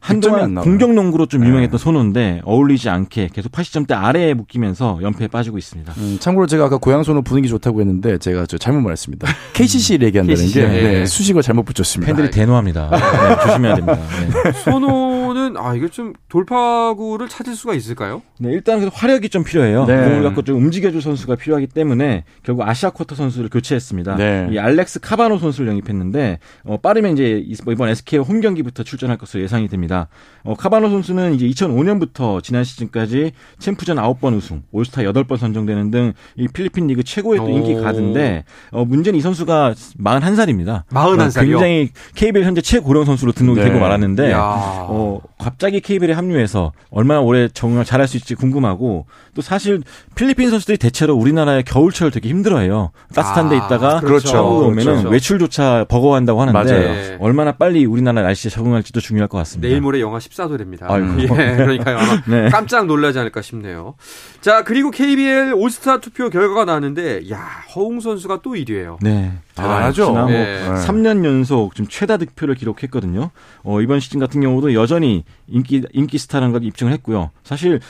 한동안 0.08 0.54
공격 0.54 0.94
농구로 0.94 1.26
좀 1.26 1.42
네. 1.42 1.48
유명했던 1.48 1.78
네. 1.78 1.82
손호인데 1.82 2.40
어울리지 2.44 2.88
않게 2.88 3.28
계속 3.32 3.52
80점대 3.52 3.92
아래에 3.92 4.34
묶이면서 4.34 5.00
연패에 5.02 5.28
빠지고 5.28 5.58
있습니다. 5.58 5.92
음, 5.98 6.16
참고로 6.18 6.46
제가 6.46 6.64
아까 6.64 6.78
고양 6.78 7.02
손호 7.02 7.22
분위기 7.22 7.48
좋다고 7.48 7.80
했는데 7.80 8.18
제가 8.18 8.46
저 8.46 8.56
잘못 8.58 8.80
말했습니다. 8.80 9.28
KCC를 9.52 10.06
얘기한다는 10.08 10.40
KCC, 10.40 10.60
게 10.60 10.66
네. 10.66 10.82
네, 10.82 11.06
수식어 11.06 11.42
잘못 11.42 11.64
붙였습니다. 11.64 12.06
팬들이 12.12 12.30
대노합니다. 12.30 12.90
네, 12.90 13.46
조심해야 13.46 13.74
됩니다. 13.74 13.98
손호 14.64 15.07
는 15.34 15.56
아 15.56 15.74
이게 15.74 15.88
좀 15.88 16.12
돌파구를 16.28 17.28
찾을 17.28 17.54
수가 17.54 17.74
있을까요? 17.74 18.22
네, 18.38 18.50
일단 18.52 18.80
그 18.80 18.88
활약이 18.92 19.28
좀 19.28 19.44
필요해요. 19.44 19.86
공을 19.86 20.22
갖고 20.22 20.42
좀 20.42 20.56
움직여줄 20.56 21.02
선수가 21.02 21.36
필요하기 21.36 21.68
때문에 21.68 22.24
결국 22.42 22.66
아시아 22.66 22.90
쿼터 22.90 23.14
선수를 23.14 23.48
교체했습니다. 23.50 24.16
이 24.52 24.58
알렉스 24.58 25.00
카바노 25.00 25.38
선수를 25.38 25.68
영입했는데 25.68 26.38
어, 26.64 26.76
빠르면 26.78 27.12
이제 27.14 27.42
이번 27.46 27.88
SK 27.88 28.20
홈 28.20 28.40
경기부터 28.40 28.82
출전할 28.82 29.18
것으로 29.18 29.42
예상이 29.42 29.68
됩니다. 29.68 30.08
어, 30.44 30.54
카바노 30.54 30.90
선수는 30.90 31.34
이제 31.34 31.46
2005년부터 31.48 32.42
지난 32.42 32.64
시즌까지 32.64 33.32
챔프전 33.58 33.96
9번 33.96 34.36
우승, 34.36 34.62
올스타 34.72 35.02
8번 35.02 35.36
선정되는 35.36 35.90
등 35.90 36.12
이 36.36 36.46
필리핀 36.48 36.86
리그 36.86 37.02
최고의 37.02 37.38
또 37.38 37.48
인기 37.48 37.74
가드인데 37.74 38.44
어, 38.70 38.84
문제는 38.84 39.18
이 39.18 39.22
선수가 39.22 39.74
41살입니다. 40.02 40.84
41살이요? 40.86 41.40
굉장히 41.50 41.90
KBL 42.14 42.44
현재 42.44 42.60
최고령 42.60 43.04
선수로 43.04 43.32
등록이 43.32 43.60
네. 43.60 43.66
되고 43.66 43.78
말았는데 43.78 44.32
어, 44.34 45.17
갑자기 45.38 45.80
KBL에 45.80 46.14
합류해서 46.14 46.72
얼마나 46.90 47.20
오래 47.20 47.48
적응을 47.48 47.84
잘할 47.84 48.08
수 48.08 48.16
있을지 48.16 48.34
궁금하고 48.34 49.06
또 49.34 49.42
사실 49.42 49.82
필리핀 50.14 50.50
선수들이 50.50 50.78
대체로 50.78 51.14
우리나라의 51.14 51.64
겨울철 51.64 52.10
되게 52.10 52.28
힘들어해요. 52.28 52.90
따뜻한 53.14 53.48
데 53.48 53.58
아, 53.58 53.66
있다가 53.66 54.00
그렇죠. 54.00 54.46
오면은 54.66 54.84
그렇죠. 54.84 55.08
외출조차 55.08 55.86
버거워한다고 55.88 56.40
하는데 56.42 56.58
맞아요. 56.58 57.18
얼마나 57.20 57.52
빨리 57.52 57.84
우리나라 57.84 58.22
날씨에 58.22 58.50
적응할지도 58.50 59.00
중요할 59.00 59.28
것 59.28 59.38
같습니다. 59.38 59.68
내일 59.68 59.80
모레 59.80 60.00
영하 60.00 60.18
14도 60.18 60.58
됩니다. 60.58 60.86
아이고. 60.88 61.22
예, 61.22 61.56
그러니까요. 61.56 61.98
아마 61.98 62.22
네. 62.28 62.48
깜짝 62.50 62.86
놀라지 62.86 63.18
않을까 63.18 63.42
싶네요. 63.42 63.94
자, 64.40 64.64
그리고 64.64 64.90
KBL 64.90 65.54
올스타 65.54 66.00
투표 66.00 66.30
결과가 66.30 66.64
나왔는데, 66.64 67.30
야, 67.30 67.38
허웅 67.74 68.00
선수가 68.00 68.40
또 68.42 68.52
1위예요. 68.52 68.98
네. 69.00 69.32
대단하죠. 69.62 70.16
아, 70.16 70.26
네. 70.26 70.64
3년 70.86 71.24
연속 71.24 71.74
좀 71.74 71.86
최다 71.88 72.16
득표를 72.18 72.54
기록했거든요. 72.54 73.30
어, 73.62 73.80
이번 73.80 74.00
시즌 74.00 74.20
같은 74.20 74.40
경우도 74.40 74.74
여전히 74.74 75.24
인기, 75.46 75.82
인기 75.92 76.18
스타라는 76.18 76.52
걸 76.52 76.64
입증을 76.64 76.92
했고요. 76.92 77.30
사실 77.44 77.80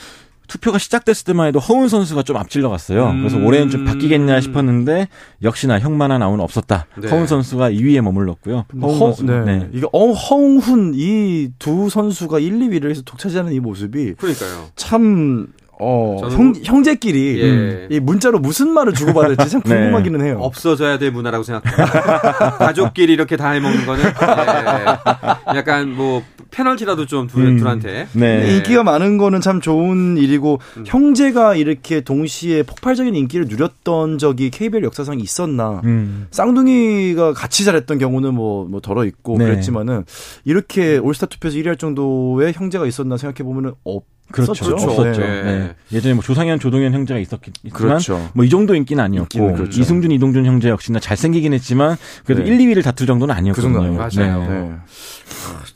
투표가 0.49 0.79
시작됐을 0.79 1.27
때만 1.27 1.47
해도 1.49 1.59
허운 1.59 1.89
선수가 1.89 2.23
좀 2.23 2.39
앞질러 2.39 2.71
갔어요. 2.71 3.11
음. 3.11 3.19
그래서 3.19 3.37
올해는 3.37 3.69
좀 3.69 3.85
바뀌겠냐 3.85 4.41
싶었는데 4.41 5.09
역시나 5.43 5.79
형만한 5.79 6.23
아웃은 6.23 6.41
없었다. 6.41 6.87
네. 6.97 7.09
허운 7.11 7.27
선수가 7.27 7.71
2위에 7.73 8.01
머물렀고요. 8.01 8.65
허운 8.81 8.99
선수. 8.99 9.25
네. 9.27 9.41
네. 9.45 9.69
이게 9.75 9.87
어, 9.93 10.13
허웅훈 10.13 10.93
이 10.95 11.51
두 11.59 11.91
선수가 11.91 12.39
1, 12.39 12.61
2위를 12.61 12.89
해서 12.89 13.03
독차지하는 13.03 13.53
이 13.53 13.61
모습이 13.61 14.15
그러니까요. 14.15 14.69
참 14.75 15.49
어, 15.81 16.29
형, 16.31 16.55
형제끼리 16.65 17.41
예. 17.41 17.87
이 17.91 18.01
문자로 18.01 18.39
무슨 18.41 18.71
말을 18.71 18.95
주고받을지 18.95 19.49
참 19.49 19.63
네. 19.67 19.75
궁금하기는 19.77 20.21
해요. 20.25 20.39
없어져야 20.41 20.99
될 20.99 21.13
문화라고 21.13 21.45
생각합니다. 21.45 22.59
가족끼리 22.59 23.13
이렇게 23.13 23.37
다 23.37 23.51
해먹는 23.51 23.87
거는 23.87 24.05
예. 24.05 25.57
약간 25.57 25.91
뭐 25.95 26.23
페널티라도 26.51 27.07
좀 27.07 27.27
둘, 27.27 27.47
음. 27.47 27.57
둘한테 27.57 28.09
네. 28.13 28.45
네. 28.45 28.57
인기가 28.57 28.83
많은 28.83 29.19
거는 29.19 29.41
참 29.41 29.61
좋은 29.61 30.17
일이고 30.17 30.61
음. 30.77 30.85
형제가 30.87 31.55
이렇게 31.55 32.01
동시에 32.01 32.63
폭발적인 32.63 33.15
인기를 33.15 33.47
누렸던 33.49 34.19
적이 34.19 34.51
KBL 34.51 34.85
역사상 34.85 35.21
있었나? 35.21 35.81
음. 35.85 36.27
쌍둥이가 36.31 37.33
같이 37.33 37.65
잘했던 37.65 37.99
경우는 37.99 38.35
뭐, 38.35 38.67
뭐 38.67 38.81
덜어 38.81 39.05
있고 39.05 39.39
네. 39.39 39.45
그랬지만은 39.47 40.05
이렇게 40.45 40.99
올스타 40.99 41.27
투표에서 41.27 41.57
1위 41.59 41.67
할 41.67 41.77
정도의 41.77 42.53
형제가 42.53 42.87
있었나 42.87 43.17
생각해 43.17 43.45
보면은 43.45 43.73
없. 43.85 44.05
그렇죠. 44.31 44.65
그렇죠. 44.65 44.91
없었죠. 44.91 45.21
네. 45.21 45.43
네. 45.43 45.75
예전에 45.91 46.15
뭐 46.15 46.23
조상현, 46.23 46.61
조동현 46.61 46.93
형제가 46.93 47.19
있었지만 47.19 47.53
그렇죠. 47.73 48.31
뭐이 48.35 48.51
정도 48.51 48.75
인기는 48.75 49.03
아니었고 49.03 49.55
그렇죠. 49.55 49.81
이승준, 49.81 50.11
이동준 50.11 50.45
형제 50.45 50.69
역시나 50.69 51.01
잘생기긴 51.01 51.55
했지만 51.55 51.97
그래도 52.27 52.43
네. 52.43 52.51
1, 52.51 52.59
2위를 52.59 52.85
다툴 52.85 53.07
정도는 53.07 53.35
아니었거든요. 53.35 53.73
그 53.73 54.19
맞아요. 54.19 54.41
네. 54.51 54.75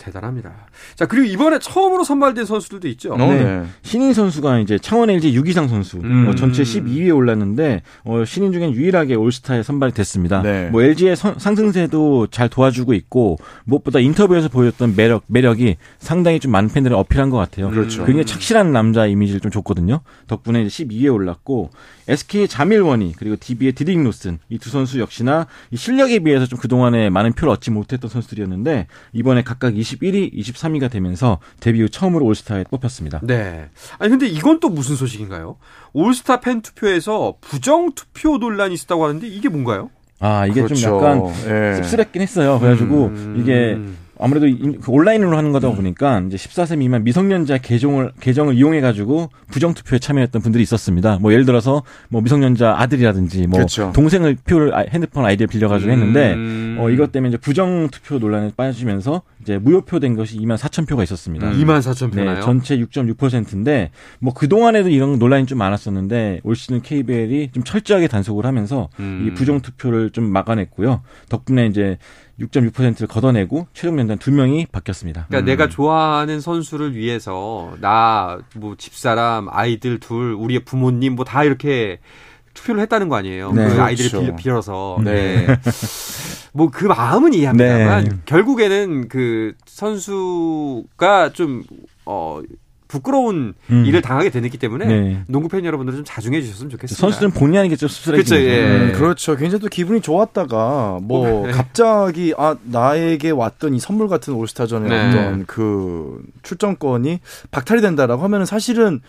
아, 0.03 0.05
대단합니다. 0.05 0.67
자, 0.97 1.07
그리고 1.07 1.27
이번에 1.27 1.59
처음으로 1.59 2.03
선발된 2.05 2.45
선수들도 2.47 2.89
있죠. 2.89 3.15
네. 3.17 3.43
네. 3.45 3.65
신인 3.83 4.15
선수가 4.15 4.61
이제 4.61 4.79
창원 4.79 5.11
LG 5.11 5.35
유기상 5.35 5.69
선수. 5.69 5.99
음. 5.99 6.27
어, 6.29 6.35
전체 6.35 6.63
12위에 6.63 7.15
올랐는데 7.15 7.83
어, 8.05 8.25
신인 8.25 8.53
중엔 8.53 8.73
유일하게 8.73 9.15
올스타에 9.15 9.63
선발이 9.63 9.93
됐습니다. 9.93 10.43
네. 10.43 10.69
뭐 10.71 10.83
LG의 10.83 11.15
선, 11.17 11.39
상승세도 11.39 12.29
잘 12.31 12.49
도와주고 12.49 12.95
있고 12.95 13.39
무엇보다 13.65 14.01
인터뷰에서 14.01 14.49
보였던 14.49 14.97
매력 14.97 15.23
매력이 15.27 15.77
상당히 15.99 16.41
좀 16.41 16.51
많은 16.53 16.71
팬들을 16.71 16.97
어필한 16.97 17.31
것 17.31 17.37
같아요. 17.37 17.71
그렇죠. 17.71 18.05
굉장히 18.05 18.25
착실한 18.27 18.73
남자 18.73 19.07
이미지를 19.07 19.41
좀 19.41 19.51
줬거든요. 19.51 20.01
덕분에 20.27 20.65
12위에 20.67 21.13
올랐고 21.13 21.71
SK의 22.09 22.49
자밀 22.49 22.82
워니 22.82 23.15
그리고 23.17 23.37
DB의 23.39 23.73
디드릭 23.73 24.03
로슨 24.03 24.39
이 24.49 24.59
두 24.63 24.71
선수 24.71 25.01
역시나 25.01 25.49
이 25.73 25.77
실력에 25.77 26.21
비해서 26.21 26.47
좀 26.47 26.57
그동안에 26.57 27.11
많은 27.11 27.33
표를 27.33 27.53
얻지 27.53 27.73
못했던 27.73 28.09
선수들이었는데 28.09 28.87
이번에 29.13 29.43
각각 29.43 29.75
21위, 29.75 30.33
23위 30.33 30.81
가 30.83 30.89
되면서 30.89 31.39
데뷔 31.61 31.81
후 31.81 31.89
처음으로 31.89 32.27
올스타에 32.27 32.65
뽑혔습니다. 32.65 33.21
네. 33.23 33.69
아니 33.99 34.11
근데 34.11 34.27
이건 34.27 34.61
또 34.61 34.69
무슨 34.69 34.97
소식인가요? 34.97 35.57
올스타 35.93 36.41
팬 36.41 36.61
투표에서 36.61 37.35
부정 37.41 37.93
투표 37.93 38.39
논란이 38.39 38.75
있었다고 38.75 39.05
하는데 39.05 39.27
이게 39.27 39.49
뭔가요? 39.49 39.91
아 40.19 40.47
이게 40.47 40.63
그렇죠. 40.63 40.75
좀 40.75 40.95
약간 40.95 41.23
예. 41.49 41.75
씁쓸했긴 41.77 42.23
했어요. 42.23 42.59
그래가지고 42.61 43.07
음... 43.07 43.37
이게 43.41 43.77
아무래도 44.23 44.47
그 44.81 44.93
온라인으로 44.93 45.37
하는 45.37 45.51
거다 45.51 45.73
보니까 45.73 46.23
이제 46.29 46.37
14세 46.37 46.79
미만 46.79 47.03
미성년자 47.03 47.59
계정을 47.59 48.13
계정을 48.21 48.55
이용해 48.55 48.81
가지고 48.81 49.31
부정 49.51 49.75
투표에 49.75 49.99
참여했던 49.99 50.43
분들이 50.43 50.63
있었습니다. 50.63 51.19
뭐 51.21 51.33
예를 51.33 51.45
들어서 51.45 51.83
뭐 52.09 52.23
미성년자 52.23 52.77
아들이라든지 52.79 53.49
뭐 53.49 53.59
그렇죠. 53.59 53.93
동생을 53.93 54.37
표를 54.47 54.75
아, 54.75 54.85
핸드폰 54.89 55.25
아이디를 55.25 55.49
빌려 55.49 55.69
가지고 55.69 55.91
했는데 55.91 56.35
음... 56.35 56.77
어 56.79 56.89
이것 56.91 57.11
때문에 57.11 57.31
이제 57.31 57.37
부정 57.37 57.89
투표 57.91 58.19
논란에 58.19 58.53
빠지면서 58.57 59.23
이제 59.43 59.59
무효표 59.59 59.99
된 60.01 60.15
것이 60.17 60.39
2만 60.39 60.57
4천 60.57 60.89
표가 60.89 61.03
있었습니다. 61.03 61.51
음. 61.51 61.53
2만 61.59 61.81
4천 61.81 62.13
표나요? 62.13 62.37
네, 62.37 62.41
전체 62.41 62.77
6.6%인데 62.79 63.91
뭐 64.21 64.33
그동안에도 64.33 64.89
이런 64.89 65.19
논란이 65.19 65.47
좀 65.47 65.59
많았었는데 65.59 66.41
올 66.45 66.57
시즌 66.57 66.81
KBL이 66.81 67.51
좀 67.53 67.65
철저하게 67.65 68.09
단속을 68.09 68.47
하면서 68.47 68.89
음. 69.01 69.27
이 69.27 69.35
부정 69.35 69.61
투표를 69.61 70.11
좀 70.11 70.25
막아냈고요. 70.33 71.03
덕분에 71.29 71.67
이제 71.67 71.99
6.6%를 72.41 73.07
걷어내고 73.09 73.67
최종 73.75 73.99
연단 73.99 74.19
두 74.19 74.33
명이 74.33 74.67
바뀌었습니다. 74.73 75.27
그러니까 75.29 75.45
음. 75.45 75.47
내가 75.47 75.69
좋아하는 75.69 76.41
선수를 76.41 76.95
위해서 76.97 77.75
나 77.81 78.39
뭐 78.57 78.77
집사람, 78.77 79.49
아이들 79.51 79.99
둘, 79.99 80.33
우리의 80.35 80.61
부모님 80.65 81.15
뭐 81.17 81.25
다 81.25 81.45
이렇게 81.45 81.99
투표를 82.55 82.81
했다는 82.83 83.09
거 83.09 83.17
아니에요. 83.17 83.53
네, 83.53 83.69
그 83.69 83.81
아이들을 83.81 84.11
그렇죠. 84.11 84.37
빌려, 84.37 84.61
서 84.61 84.99
네. 85.03 85.47
네. 85.47 85.57
뭐그 86.53 86.85
마음은 86.87 87.35
이해합니다만 87.35 88.05
네. 88.05 88.11
결국에는 88.27 89.09
그 89.09 89.55
선수가 89.67 91.33
좀 91.33 91.65
어. 92.05 92.41
부끄러운 92.93 93.55
음. 93.71 93.87
일을 93.87 94.03
당하게 94.03 94.29
되기 94.29 94.59
때문에 94.59 94.85
네. 94.87 95.25
농구 95.27 95.49
팬 95.49 95.65
여러분들 95.65 95.95
좀 95.95 96.05
자중해 96.05 96.43
주셨으면 96.43 96.69
좋겠습니다. 96.69 97.01
선수들은 97.01 97.31
본의 97.33 97.61
아니게 97.61 97.75
좀 97.77 97.89
씁쓸하게 97.89 98.23
그렇죠. 98.23 98.37
예. 98.45 98.67
음, 98.67 98.93
그렇죠. 98.93 99.35
굉장히 99.35 99.63
또 99.63 99.69
기분이 99.69 100.03
좋았다가 100.03 100.99
뭐 101.01 101.47
네. 101.47 101.53
갑자기 101.53 102.35
아 102.37 102.55
나에게 102.63 103.31
왔던 103.31 103.73
이 103.73 103.81
선물 103.81 104.09
같은 104.09 104.35
올스타전의 104.35 104.91
네. 104.91 105.09
어떤 105.09 105.47
그 105.47 106.23
출전권이 106.43 107.21
박탈이 107.51 107.81
된다라고 107.81 108.23
하면은 108.25 108.45
사실은 108.45 109.01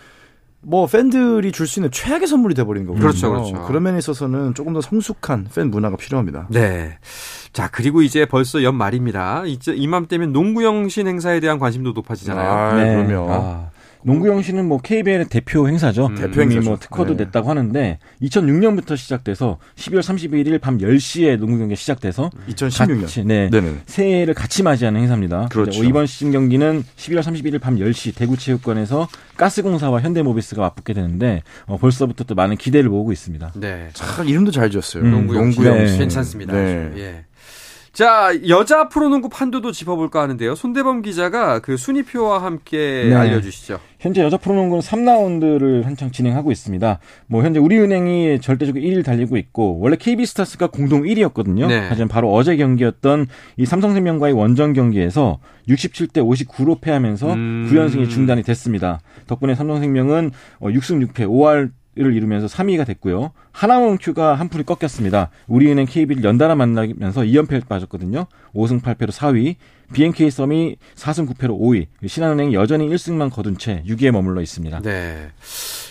뭐 0.66 0.86
팬들이 0.86 1.52
줄 1.52 1.66
수 1.66 1.80
있는 1.80 1.90
최악의 1.90 2.26
선물이 2.26 2.54
돼버린 2.54 2.84
거거든요. 2.86 3.06
그렇죠, 3.06 3.30
그렇죠. 3.30 3.62
그런 3.66 3.82
면에 3.82 3.98
있어서는 3.98 4.54
조금 4.54 4.72
더 4.72 4.80
성숙한 4.80 5.48
팬 5.54 5.70
문화가 5.70 5.96
필요합니다. 5.96 6.46
네. 6.50 6.98
자 7.52 7.68
그리고 7.70 8.02
이제 8.02 8.26
벌써 8.26 8.62
연말입니다. 8.62 9.44
이제 9.46 9.72
이맘때면 9.74 10.32
농구 10.32 10.64
영신 10.64 11.06
행사에 11.06 11.40
대한 11.40 11.58
관심도 11.58 11.92
높아지잖아요. 11.92 12.50
아, 12.50 12.74
네. 12.74 12.94
그러면 12.94 13.26
아. 13.30 13.70
농구영 14.04 14.42
씨는 14.42 14.66
뭐 14.66 14.78
KBL의 14.78 15.26
대표 15.28 15.66
행사죠. 15.66 16.06
음, 16.06 16.14
대표 16.14 16.42
행사 16.42 16.60
뭐 16.60 16.78
특허도 16.78 17.16
네. 17.16 17.24
냈다고 17.24 17.48
하는데 17.48 17.98
2006년부터 18.22 18.96
시작돼서 18.96 19.58
12월 19.76 20.00
31일 20.00 20.60
밤 20.60 20.78
10시에 20.78 21.38
농구 21.38 21.58
경기 21.58 21.74
시작돼서 21.74 22.30
2016년 22.48 23.00
같이, 23.00 23.24
네, 23.24 23.48
네네. 23.50 23.78
새해를 23.86 24.34
같이 24.34 24.62
맞이하는 24.62 25.00
행사입니다. 25.00 25.48
그렇죠. 25.50 25.82
이번 25.82 26.06
시즌 26.06 26.32
경기는 26.32 26.84
12월 26.96 27.20
31일 27.20 27.60
밤 27.60 27.76
10시 27.76 28.14
대구체육관에서 28.14 29.08
가스공사와 29.36 30.00
현대모비스가 30.02 30.60
맞붙게 30.60 30.92
되는데 30.92 31.42
어, 31.66 31.78
벌써부터 31.78 32.24
또 32.24 32.34
많은 32.34 32.56
기대를 32.56 32.90
모으고 32.90 33.10
있습니다. 33.12 33.52
네. 33.56 33.88
참 33.94 34.28
이름도 34.28 34.50
잘 34.50 34.70
지었어요. 34.70 35.02
음, 35.02 35.10
농구영 35.10 35.50
씨 35.50 35.60
네. 35.60 35.98
괜찮습니다. 35.98 36.52
네. 36.52 36.92
예. 36.96 37.24
자, 37.94 38.32
여자 38.48 38.88
프로농구 38.88 39.28
판도도 39.28 39.70
짚어볼까 39.70 40.20
하는데요. 40.20 40.56
손대범 40.56 41.02
기자가 41.02 41.60
그 41.60 41.76
순위표와 41.76 42.42
함께 42.42 43.06
네. 43.08 43.14
알려주시죠. 43.14 43.78
현재 44.00 44.20
여자 44.20 44.36
프로농구는 44.36 44.82
3라운드를 44.82 45.84
한창 45.84 46.10
진행하고 46.10 46.50
있습니다. 46.50 46.98
뭐 47.28 47.44
현재 47.44 47.60
우리은행이 47.60 48.40
절대적으로 48.40 48.82
1위를 48.82 49.04
달리고 49.04 49.36
있고 49.36 49.78
원래 49.78 49.94
KB스타스가 49.96 50.66
공동 50.66 51.02
1위였거든요. 51.02 51.68
네. 51.68 51.86
하지만 51.88 52.08
바로 52.08 52.32
어제 52.34 52.56
경기였던 52.56 53.28
이 53.58 53.64
삼성생명과의 53.64 54.34
원정 54.34 54.72
경기에서 54.72 55.38
67대 55.68 56.16
59로 56.16 56.80
패하면서 56.80 57.32
음... 57.32 57.68
9연승이 57.70 58.10
중단이 58.10 58.42
됐습니다. 58.42 58.98
덕분에 59.28 59.54
삼성생명은 59.54 60.32
6승 60.60 61.06
6패 61.06 61.28
5할 61.28 61.70
을 61.98 62.14
이루면서 62.14 62.46
3위가 62.48 62.86
됐고요. 62.86 63.32
하나원 63.52 63.98
큐가 63.98 64.34
한 64.34 64.48
풀이 64.48 64.64
꺾였습니다. 64.64 65.30
우리은행 65.46 65.86
KB를 65.86 66.24
연달아 66.24 66.56
만나면서 66.56 67.22
2연패를 67.22 67.68
빠졌거든요. 67.68 68.26
5승 68.52 68.82
8패로 68.82 69.10
4위. 69.10 69.56
BNK 69.94 70.30
썸이 70.30 70.76
4승 70.96 71.28
9패로 71.28 71.58
5위. 71.58 71.86
신한은행이 72.06 72.54
여전히 72.54 72.88
1승만 72.88 73.32
거둔 73.32 73.56
채 73.56 73.82
6위에 73.86 74.10
머물러 74.10 74.42
있습니다. 74.42 74.80
네. 74.80 75.30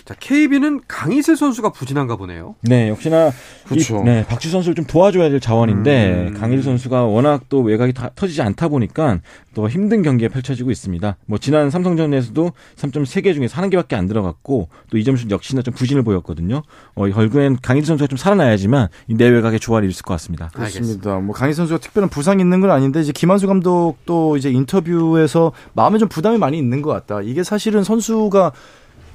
자, 0.04 0.14
KB는 0.20 0.82
강희슬 0.86 1.34
선수가 1.34 1.72
부진한가 1.72 2.16
보네요. 2.16 2.56
네, 2.60 2.90
역시나 2.90 3.32
그렇죠. 3.66 4.02
이, 4.02 4.04
네, 4.04 4.26
박주 4.26 4.50
선수를 4.50 4.74
좀 4.74 4.84
도와줘야 4.84 5.30
될 5.30 5.40
자원인데 5.40 6.28
음. 6.28 6.34
강희슬 6.34 6.62
선수가 6.62 7.04
워낙 7.04 7.44
또 7.48 7.62
외곽이 7.62 7.94
다, 7.94 8.10
터지지 8.14 8.42
않다 8.42 8.68
보니까 8.68 9.20
또 9.54 9.66
힘든 9.66 10.02
경기가 10.02 10.30
펼쳐지고 10.30 10.70
있습니다. 10.70 11.16
뭐 11.24 11.38
지난 11.38 11.70
삼성전에서도 11.70 12.52
3점 12.76 13.04
3개 13.04 13.32
중에서 13.32 13.56
1개밖에 13.62 13.94
안 13.94 14.06
들어갔고 14.06 14.68
또 14.90 14.98
이점슛 14.98 15.30
역시나 15.30 15.62
좀 15.62 15.72
부진을 15.72 16.02
보였거든요. 16.02 16.62
어, 16.94 17.08
결국엔 17.08 17.58
강희슬 17.62 17.86
선수가 17.86 18.08
좀 18.08 18.18
살아나야지만 18.18 18.88
이 19.08 19.14
내외곽의 19.14 19.58
조화를 19.58 19.88
이룰 19.88 19.94
것 20.02 20.12
같습니다. 20.14 20.50
그렇습니다. 20.52 21.18
뭐 21.20 21.34
강희슬 21.34 21.62
선수가 21.62 21.80
특별한 21.80 22.10
부상이 22.10 22.42
있는 22.42 22.60
건 22.60 22.70
아닌데 22.70 23.00
이제 23.00 23.12
김한수 23.12 23.46
감독 23.46 23.93
도 24.06 24.36
이제 24.36 24.50
인터뷰에서 24.50 25.52
마음에 25.72 25.98
좀 25.98 26.08
부담이 26.08 26.38
많이 26.38 26.58
있는 26.58 26.82
것 26.82 26.90
같다. 26.90 27.22
이게 27.22 27.42
사실은 27.42 27.84
선수가 27.84 28.52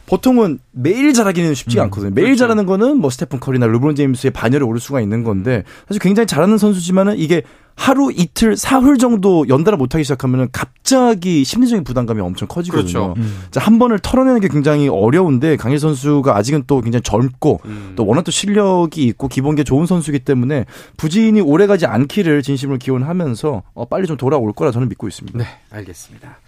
보통은 0.10 0.58
매일 0.72 1.14
잘하기는 1.14 1.54
쉽지가 1.54 1.84
음, 1.84 1.86
않거든요. 1.86 2.12
매일 2.16 2.30
그렇죠. 2.30 2.40
잘하는 2.40 2.66
거는 2.66 2.98
뭐 2.98 3.12
스테픈 3.12 3.40
커리나 3.40 3.68
르브론 3.68 3.96
제임스의 3.96 4.32
반열에 4.32 4.64
오를 4.64 4.80
수가 4.80 5.02
있는 5.02 5.24
건데 5.24 5.64
사실 5.88 6.02
굉장히 6.02 6.26
잘하는 6.26 6.58
선수지만은 6.58 7.20
이게 7.20 7.44
하루 7.76 8.12
이틀 8.12 8.58
사흘 8.58 8.98
정도 8.98 9.48
연달아 9.48 9.78
못하기 9.78 10.04
시작하면은 10.04 10.50
갑자기 10.52 11.44
심리적인 11.44 11.84
부담감이 11.84 12.20
엄청 12.22 12.48
커지거든요. 12.48 13.14
그렇죠. 13.14 13.14
음. 13.18 13.44
한 13.56 13.78
번을 13.78 14.00
털어내는 14.00 14.42
게 14.42 14.48
굉장히 14.48 14.90
어려운데 14.90 15.56
강일 15.56 15.80
선수가 15.80 16.36
아직은 16.36 16.64
또 16.66 16.82
굉장히 16.82 17.04
젊고 17.04 17.62
음. 17.66 17.94
또 17.96 18.06
워낙 18.06 18.24
또 18.24 18.32
실력이 18.32 19.04
있고 19.06 19.28
기본기 19.28 19.64
좋은 19.64 19.86
선수이기 19.86 20.26
때문에 20.26 20.66
부진이 20.98 21.40
오래가지 21.40 21.86
않기를 21.86 22.42
진심으로 22.42 22.80
기원하면서 22.80 23.62
어, 23.76 23.86
빨리 23.86 24.08
좀 24.08 24.18
돌아올 24.18 24.52
거라 24.54 24.72
저는 24.72 24.90
믿고 24.90 25.08
있습니다. 25.08 25.38
네, 25.38 25.46
알겠습니다. 25.70 26.40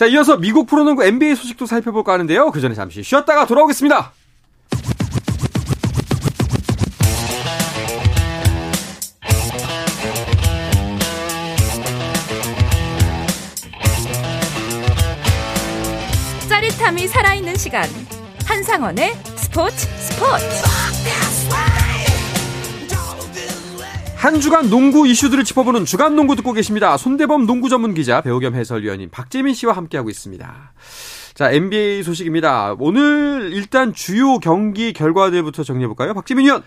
자, 0.00 0.06
이어서 0.06 0.38
미국 0.38 0.66
프로농구 0.66 1.04
NBA 1.04 1.34
소식도 1.34 1.66
살펴볼까 1.66 2.14
하는데요. 2.14 2.52
그 2.52 2.60
전에 2.62 2.74
잠시 2.74 3.02
쉬었다가 3.02 3.44
돌아오겠습니다. 3.44 4.14
짜릿함이 16.48 17.06
살아있는 17.06 17.56
시간. 17.56 17.86
한상원의 18.46 19.12
스포츠 19.36 19.86
스포츠. 19.98 21.09
한 24.20 24.38
주간 24.38 24.68
농구 24.68 25.08
이슈들을 25.08 25.44
짚어보는 25.44 25.86
주간 25.86 26.14
농구 26.14 26.36
듣고 26.36 26.52
계십니다. 26.52 26.98
손대범 26.98 27.46
농구 27.46 27.70
전문 27.70 27.94
기자, 27.94 28.20
배우 28.20 28.38
겸 28.38 28.54
해설위원인 28.54 29.08
박재민 29.08 29.54
씨와 29.54 29.72
함께하고 29.72 30.10
있습니다. 30.10 30.74
자, 31.32 31.50
NBA 31.50 32.02
소식입니다. 32.02 32.76
오늘 32.78 33.50
일단 33.54 33.94
주요 33.94 34.38
경기 34.38 34.92
결과들부터 34.92 35.62
정리해볼까요? 35.62 36.12
박재민 36.12 36.44
위원. 36.44 36.62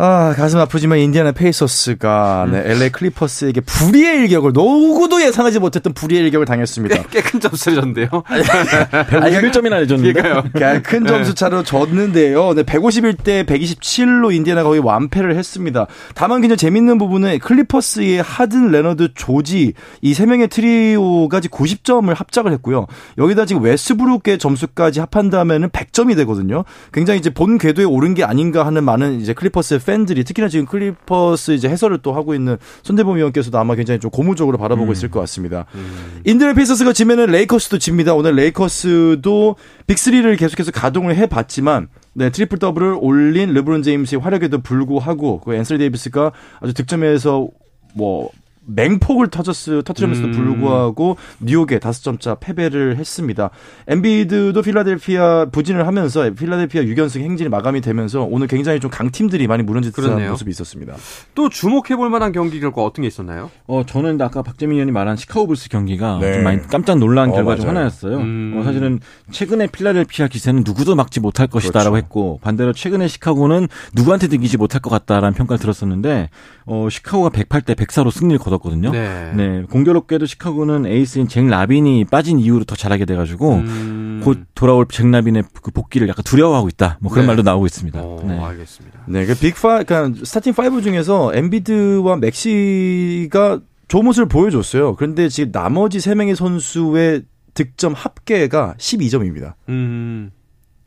아, 0.00 0.32
가슴 0.36 0.60
아프지만 0.60 0.98
인디아나 1.00 1.32
페이서스가 1.32 2.46
네, 2.52 2.62
LA 2.66 2.82
음. 2.84 2.90
클리퍼스에게 2.92 3.62
불의의 3.62 4.20
일격을 4.20 4.52
누구도 4.54 5.20
예상하지 5.20 5.58
못했던 5.58 5.92
불의의 5.92 6.22
일격을 6.26 6.46
당했습니다. 6.46 7.02
꽤 7.10 7.20
큰 7.20 7.40
점수를 7.40 7.80
졌는데요. 7.80 8.08
151점이나 8.08 9.80
내줬는데. 9.80 10.12
그러니까 10.12 10.82
큰 10.82 11.04
점수 11.04 11.34
차로 11.34 11.64
졌는데요. 11.64 12.54
네, 12.54 12.62
151대 12.62 13.44
127로 13.44 14.32
인디아나 14.32 14.62
거의 14.62 14.80
완패를 14.80 15.34
했습니다. 15.36 15.88
다만 16.14 16.42
그냥 16.42 16.56
재밌는 16.56 16.98
부분은 16.98 17.40
클리퍼스의 17.40 18.22
하든, 18.22 18.70
레너드, 18.70 19.12
조지 19.14 19.72
이 20.02 20.14
세 20.14 20.26
명의 20.26 20.46
트리오가 20.48 21.40
90점을 21.40 22.12
합작을 22.14 22.52
했고요. 22.52 22.86
여기다 23.18 23.46
지금 23.46 23.62
웨스트브룩의 23.62 24.38
점수까지 24.38 25.00
합한다면은 25.00 25.70
100점이 25.70 26.14
되거든요. 26.18 26.64
굉장히 26.92 27.18
이제 27.18 27.30
본 27.30 27.58
궤도에 27.58 27.84
오른 27.84 28.14
게 28.14 28.22
아닌가 28.22 28.64
하는 28.64 28.84
많은 28.84 29.20
이제 29.20 29.32
클리퍼스의 29.32 29.80
팬들이 29.88 30.22
특히나 30.22 30.48
지금 30.48 30.66
클리퍼스 30.66 31.52
이제 31.52 31.66
해설을 31.66 31.98
또 32.02 32.12
하고 32.12 32.34
있는 32.34 32.58
손대범 32.82 33.16
위원께서도 33.16 33.58
아마 33.58 33.74
굉장히 33.74 33.98
좀 34.00 34.10
고무적으로 34.10 34.58
바라보고 34.58 34.90
음. 34.90 34.92
있을 34.92 35.10
것 35.10 35.18
같습니다. 35.20 35.64
음. 35.74 36.20
인디애나 36.24 36.54
페이서스가 36.54 36.92
지면은 36.92 37.26
레이커스도 37.26 37.78
집니다. 37.78 38.12
오늘 38.12 38.34
레이커스도 38.34 39.56
빅3를 39.86 40.38
계속해서 40.38 40.72
가동을 40.72 41.16
해 41.16 41.26
봤지만 41.26 41.88
네, 42.12 42.28
트리플 42.28 42.58
더블을 42.58 42.98
올린 43.00 43.54
르브론 43.54 43.82
제임스의 43.82 44.20
화력에도 44.20 44.60
불구하고 44.60 45.40
그 45.40 45.54
앤서니 45.54 45.78
데이비스가 45.78 46.32
아주 46.60 46.74
득점에서 46.74 47.48
뭐 47.94 48.28
맹폭을 48.68 49.28
터졌스 49.28 49.82
터트리면서도 49.84 50.28
음. 50.28 50.32
불구하고 50.32 51.16
뉴욕에 51.40 51.78
다섯 51.78 52.02
점차 52.02 52.34
패배를 52.34 52.96
했습니다. 52.96 53.50
엠비드도 53.86 54.60
필라델피아 54.62 55.46
부진을 55.46 55.86
하면서 55.86 56.30
필라델피아 56.30 56.82
6연승 56.82 57.20
행진이 57.20 57.48
마감이 57.48 57.80
되면서 57.80 58.22
오늘 58.22 58.46
굉장히 58.46 58.80
좀 58.80 58.90
강팀들이 58.90 59.46
많이 59.46 59.62
무너진 59.62 59.90
모습이 60.30 60.50
있었습니다. 60.50 60.94
또 61.34 61.48
주목해 61.48 61.96
볼 61.96 62.10
만한 62.10 62.32
경기 62.32 62.60
결과 62.60 62.82
어떤 62.82 63.02
게 63.02 63.08
있었나요? 63.08 63.50
어 63.66 63.84
저는 63.86 64.20
아까 64.20 64.42
박재민 64.42 64.74
위원이 64.76 64.92
말한 64.92 65.16
시카고 65.16 65.46
불스 65.46 65.68
경기가 65.70 66.18
네. 66.20 66.34
좀 66.34 66.44
많이 66.44 66.62
깜짝 66.68 66.98
놀란 66.98 67.30
어, 67.30 67.32
결과 67.32 67.56
중 67.56 67.68
하나였어요. 67.68 68.18
음. 68.18 68.56
어, 68.56 68.64
사실은 68.64 69.00
최근에 69.30 69.68
필라델피아 69.68 70.28
기세는 70.28 70.62
누구도 70.64 70.94
막지 70.94 71.20
못할 71.20 71.46
것이다라고 71.46 71.92
그렇죠. 71.92 72.04
했고 72.04 72.38
반대로 72.42 72.72
최근에 72.72 73.08
시카고는 73.08 73.68
누구한테도 73.94 74.34
이기지 74.36 74.58
못할 74.58 74.80
것 74.80 74.90
같다라는 74.90 75.34
평가를 75.34 75.58
들었었는데 75.58 76.28
어 76.66 76.88
시카고가 76.90 77.30
108대 77.30 77.74
104로 77.74 78.10
승리를 78.10 78.38
거뒀 78.38 78.57
있었거든요. 78.58 78.90
네. 78.90 79.32
네. 79.34 79.62
공교롭게도 79.70 80.26
시카고는 80.26 80.86
에이스인 80.86 81.28
잭 81.28 81.46
라빈이 81.46 82.04
빠진 82.06 82.38
이후로 82.38 82.64
더 82.64 82.76
잘하게 82.76 83.04
돼가지고 83.04 83.54
음... 83.54 84.20
곧 84.24 84.44
돌아올 84.54 84.86
잭 84.90 85.08
라빈의 85.08 85.44
그 85.62 85.70
복귀를 85.70 86.08
약간 86.08 86.22
두려워하고 86.24 86.68
있다. 86.68 86.98
뭐 87.00 87.10
그런 87.10 87.24
네. 87.24 87.28
말도 87.28 87.42
나오고 87.42 87.66
있습니다. 87.66 88.02
오, 88.02 88.22
네. 88.26 88.38
알겠습니다. 88.38 89.00
네, 89.06 89.26
그 89.26 89.34
빅파, 89.34 89.84
그러니까 89.84 90.24
스타팅 90.24 90.54
5 90.56 90.80
중에서 90.80 91.32
엠비드와 91.34 92.16
맥시가 92.16 93.60
좋은 93.88 94.04
모습을 94.04 94.28
보여줬어요. 94.28 94.96
그런데 94.96 95.28
지금 95.28 95.50
나머지 95.50 95.98
3명의 95.98 96.34
선수의 96.34 97.22
득점 97.54 97.94
합계가 97.94 98.74
12점입니다. 98.78 99.54
음. 99.68 100.30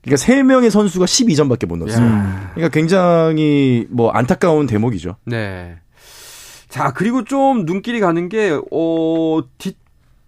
그러니까 0.03 0.25
3명의 0.25 0.69
선수가 0.69 1.05
12점밖에 1.05 1.67
못 1.67 1.77
넣었어요. 1.77 2.05
야. 2.05 2.51
그러니까 2.53 2.73
굉장히 2.73 3.85
뭐 3.89 4.09
안타까운 4.11 4.65
대목이죠. 4.65 5.17
네. 5.25 5.77
자, 6.71 6.93
그리고 6.93 7.25
좀 7.25 7.65
눈길이 7.65 7.99
가는 7.99 8.29
게, 8.29 8.57
어, 8.71 9.41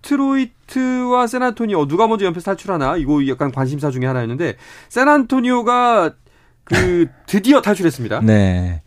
디트로이트와 0.02 1.26
세나토니오, 1.26 1.88
누가 1.88 2.06
먼저 2.06 2.26
연패 2.26 2.42
탈출하나? 2.42 2.98
이거 2.98 3.26
약간 3.30 3.50
관심사 3.50 3.90
중에 3.90 4.06
하나였는데, 4.06 4.58
세나토니오가 4.90 6.16
그, 6.66 7.08
드디어 7.28 7.62
탈출했습니다. 7.62 8.20
네. 8.22 8.82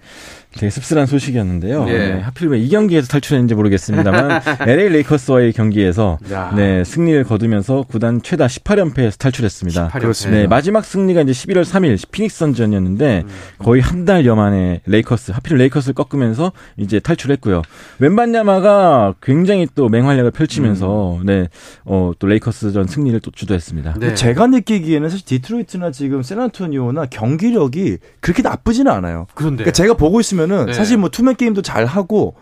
되게 0.56 0.70
씁쓸한 0.70 1.06
소식이었는데요. 1.06 1.84
네. 1.84 2.14
네, 2.14 2.20
하필 2.20 2.48
왜 2.48 2.58
이 2.58 2.68
경기에서 2.68 3.06
탈출했는지 3.08 3.54
모르겠습니다만 3.54 4.40
LA 4.66 4.88
레이커스와의 4.88 5.52
경기에서 5.52 6.18
네, 6.56 6.82
승리를 6.84 7.22
거두면서 7.24 7.84
구단 7.88 8.22
최다 8.22 8.46
18연패에서 8.46 9.18
탈출했습니다. 9.18 9.88
18연패. 9.90 10.30
네, 10.30 10.46
마지막 10.46 10.84
승리가 10.84 11.20
이제 11.22 11.32
11월 11.32 11.64
3일 11.64 12.02
피닉스 12.10 12.38
선즈전이었는데 12.38 13.22
음. 13.26 13.30
거의 13.58 13.82
한 13.82 14.04
달 14.06 14.24
여 14.26 14.34
만에 14.36 14.80
레이커스 14.86 15.32
하필 15.32 15.56
레이커스를 15.58 15.94
꺾으면서 15.94 16.52
이제 16.76 17.00
탈출했고요. 17.00 17.62
웸반야마가 17.98 19.14
굉장히 19.22 19.66
또 19.74 19.88
맹활약을 19.88 20.30
펼치면서 20.30 21.16
음. 21.20 21.26
네, 21.26 21.48
어, 21.84 22.12
또 22.18 22.26
레이커스전 22.26 22.86
승리를 22.86 23.18
또 23.20 23.30
주도했습니다. 23.30 23.94
네. 23.98 24.14
제가 24.14 24.46
느끼기에는 24.46 25.08
사실 25.10 25.24
디트로이트나 25.26 25.90
지금 25.90 26.22
샌안토니오나 26.22 27.06
경기력이 27.06 27.98
그렇게 28.20 28.42
나쁘지는 28.42 28.90
않아요. 28.92 29.26
그런데 29.34 29.64
그러니까 29.64 29.72
제가 29.72 29.94
보고 29.94 30.20
있으면 30.20 30.45
보면은 30.46 30.66
네. 30.66 30.72
사실 30.72 30.96
뭐 30.96 31.08
투맨 31.08 31.36
게임도 31.36 31.62
잘 31.62 31.84
하고 31.84 32.34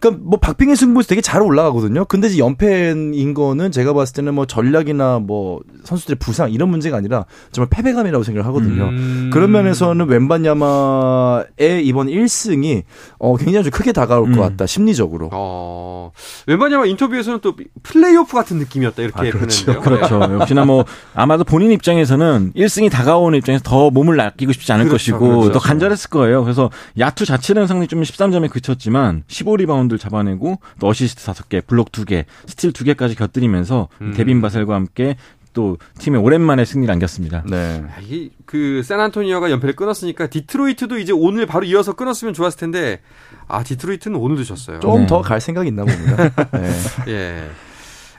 그러니까 0.00 0.22
뭐 0.24 0.38
박빙의 0.38 0.76
승부에서 0.76 1.08
되게 1.08 1.20
잘 1.20 1.42
올라가거든요. 1.42 2.06
근데 2.06 2.28
이제 2.28 2.38
연패인 2.38 3.34
거는 3.34 3.70
제가 3.70 3.92
봤을 3.92 4.14
때는 4.14 4.34
뭐 4.34 4.46
전략이나 4.46 5.18
뭐 5.18 5.60
선수들의 5.84 6.16
부상 6.18 6.50
이런 6.50 6.70
문제가 6.70 6.96
아니라 6.96 7.26
정말 7.52 7.68
패배감이라고 7.68 8.24
생각을 8.24 8.46
하거든요. 8.48 8.84
음. 8.84 9.30
그런 9.32 9.52
면에서는 9.52 10.08
웬반야마의 10.08 11.84
이번 11.84 12.06
1승이 12.06 12.82
어 13.18 13.36
굉장히 13.36 13.64
좀 13.64 13.70
크게 13.70 13.92
다가올 13.92 14.28
음. 14.28 14.36
것 14.36 14.40
같다 14.40 14.66
심리적으로. 14.66 15.28
어. 15.32 16.12
웬반야마 16.46 16.86
인터뷰에서는 16.86 17.40
또 17.42 17.54
플레이오프 17.82 18.32
같은 18.32 18.56
느낌이었다 18.58 19.02
이렇게 19.02 19.28
아, 19.28 19.30
그렇죠. 19.30 19.78
그렇죠. 19.80 20.20
역시나 20.40 20.64
뭐 20.64 20.86
아마도 21.14 21.44
본인 21.44 21.72
입장에서는 21.72 22.52
1승이 22.56 22.90
다가오는 22.90 23.36
입장에서 23.38 23.62
더 23.64 23.90
몸을 23.90 24.18
아끼고 24.18 24.52
싶지 24.52 24.72
않을 24.72 24.86
그렇죠. 24.86 25.12
것이고 25.12 25.40
그렇죠. 25.40 25.52
더 25.52 25.58
간절했을 25.58 26.08
거예요. 26.08 26.42
그래서 26.42 26.70
야투 26.98 27.26
자체는 27.26 27.66
상당히 27.66 27.86
좀 27.86 28.00
13점에 28.00 28.50
그쳤지만 28.50 29.24
15리바운드 29.28 29.89
리바운드를 29.90 29.98
잡아내고 29.98 30.60
또 30.78 30.88
어시스트 30.88 31.24
다섯 31.24 31.48
개, 31.48 31.60
블록 31.60 31.92
두 31.92 32.04
개, 32.04 32.24
스틸 32.46 32.72
두 32.72 32.84
개까지 32.84 33.16
곁들이면서 33.16 33.88
음. 34.00 34.14
데빈 34.16 34.40
바셀과 34.40 34.74
함께 34.74 35.16
또 35.52 35.78
팀에 35.98 36.16
오랜만에 36.16 36.64
승리를 36.64 36.90
안겼습니다. 36.92 37.42
네. 37.50 37.82
아, 37.84 38.00
이그 38.00 38.82
샌안토니오가 38.84 39.50
연패를 39.50 39.74
끊었으니까 39.74 40.28
디트로이트도 40.28 40.98
이제 40.98 41.12
오늘 41.12 41.44
바로 41.44 41.64
이어서 41.64 41.94
끊었으면 41.94 42.34
좋았을 42.34 42.60
텐데 42.60 43.00
아 43.48 43.64
디트로이트는 43.64 44.16
오늘도 44.16 44.44
졌어요. 44.44 44.78
좀 44.78 45.06
더갈 45.06 45.40
네. 45.40 45.46
생각이 45.46 45.68
있나 45.68 45.84
봅니다. 45.84 46.28
네. 46.54 46.70
예. 47.08 47.50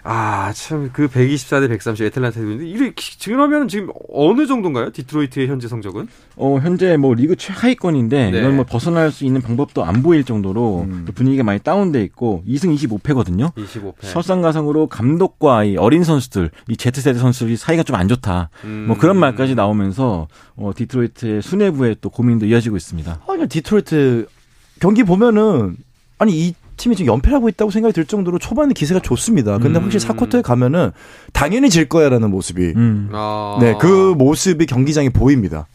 아, 0.03 0.51
참, 0.53 0.89
그 0.91 1.07
124대 1.07 1.67
130 1.69 2.07
애틀란타인데, 2.07 2.67
이게 2.67 2.93
지금 2.95 3.39
하면 3.41 3.67
지금 3.67 3.89
어느 4.11 4.47
정도인가요? 4.47 4.91
디트로이트의 4.91 5.47
현재 5.47 5.67
성적은? 5.67 6.07
어, 6.37 6.57
현재 6.59 6.97
뭐 6.97 7.13
리그 7.13 7.35
최하위권인데, 7.35 8.31
네. 8.31 8.39
이건 8.39 8.55
뭐 8.55 8.65
벗어날 8.65 9.11
수 9.11 9.25
있는 9.25 9.41
방법도 9.41 9.83
안 9.85 10.01
보일 10.01 10.23
정도로 10.23 10.87
음. 10.89 11.03
그 11.05 11.11
분위기가 11.11 11.43
많이 11.43 11.59
다운돼 11.59 12.01
있고, 12.03 12.43
2승 12.47 12.75
25패거든요. 12.75 13.53
25패. 13.53 13.93
설상가상으로 14.01 14.87
감독과 14.87 15.65
이 15.65 15.77
어린 15.77 16.03
선수들, 16.03 16.49
이 16.67 16.75
Z세대 16.75 17.19
선수들이 17.19 17.57
사이가 17.57 17.83
좀 17.83 17.95
안 17.95 18.07
좋다. 18.07 18.49
음. 18.63 18.85
뭐 18.87 18.97
그런 18.97 19.17
말까지 19.17 19.53
나오면서, 19.53 20.27
어, 20.55 20.71
디트로이트의 20.75 21.41
수뇌부의 21.43 21.97
또 22.01 22.09
고민도 22.09 22.47
이어지고 22.47 22.77
있습니다. 22.77 23.19
아니, 23.27 23.47
디트로이트 23.47 24.27
경기 24.79 25.03
보면은, 25.03 25.75
아니, 26.17 26.47
이 26.47 26.53
팀이 26.81 26.95
지금 26.95 27.13
연패하고 27.13 27.47
있다고 27.49 27.69
생각이 27.69 27.93
들 27.93 28.05
정도로 28.05 28.39
초반에 28.39 28.73
기세가 28.73 29.01
좋습니다. 29.01 29.59
근데 29.59 29.79
음. 29.79 29.83
확실히 29.83 29.99
사쿼터에 29.99 30.41
가면은 30.41 30.91
당연히 31.31 31.69
질 31.69 31.87
거야라는 31.87 32.31
모습이 32.31 32.73
음. 32.75 33.09
아. 33.13 33.57
네, 33.61 33.75
그 33.79 34.15
모습이 34.17 34.65
경기장에 34.65 35.09
보입니다. 35.09 35.67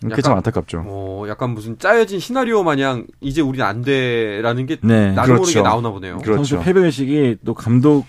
그게 0.00 0.22
참 0.22 0.34
안타깝죠. 0.36 0.84
어, 0.86 1.24
약간 1.28 1.50
무슨 1.50 1.78
짜여진 1.78 2.20
시나리오 2.20 2.62
마냥 2.62 3.06
이제 3.20 3.42
우리는 3.42 3.64
안 3.64 3.82
돼라는 3.82 4.66
게 4.66 4.78
네. 4.82 5.12
나도 5.12 5.26
그렇죠. 5.26 5.40
모르게 5.42 5.62
나오나 5.62 5.90
보네요. 5.90 6.18
그렇죠. 6.18 6.36
선수 6.36 6.58
패배 6.60 6.80
의식이 6.80 7.38
또 7.44 7.54
감독 7.54 8.06